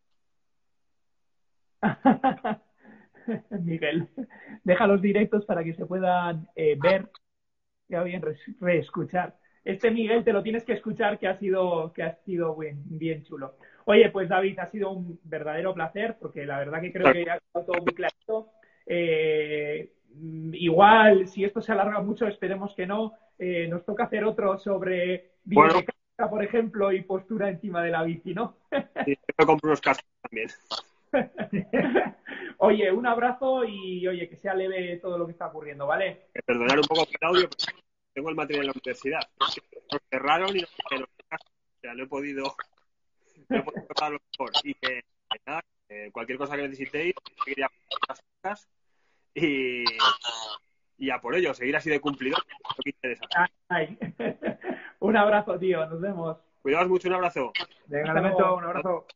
[3.61, 4.09] Miguel,
[4.65, 7.11] deja los directos para que se puedan eh, ver
[7.89, 8.23] y bien
[8.61, 9.39] reescuchar.
[9.65, 13.25] Este Miguel te lo tienes que escuchar que ha sido, que ha sido bien, bien
[13.25, 13.57] chulo.
[13.91, 17.39] Oye, pues David, ha sido un verdadero placer, porque la verdad que creo que ha
[17.39, 18.51] quedado todo muy claro.
[18.85, 19.95] Eh,
[20.53, 25.31] igual, si esto se alarga mucho, esperemos que no, eh, nos toca hacer otro sobre
[25.43, 25.81] bueno.
[26.29, 28.59] por ejemplo, y postura encima de la bici, ¿no?
[29.07, 30.49] sí, yo compro unos cascos también.
[32.59, 36.27] oye, un abrazo y oye, que sea leve todo lo que está ocurriendo, ¿vale?
[36.45, 37.49] Perdonar un poco el audio,
[38.13, 39.21] tengo el material en la universidad.
[39.41, 40.67] Nos cerraron y no,
[41.05, 42.55] o sea, no he podido
[43.49, 44.53] lo mejor.
[44.65, 45.05] Y que,
[45.47, 45.63] nada,
[46.13, 47.69] cualquier cosa que necesitéis, seguiría
[48.09, 48.69] las cosas
[49.35, 49.85] y,
[50.99, 52.37] y a por ello, seguir así de cumplido.
[55.01, 56.39] un abrazo, tío, nos vemos.
[56.63, 57.53] Cuidaos mucho, un abrazo.
[57.87, 58.13] Venga,
[58.55, 59.07] un abrazo.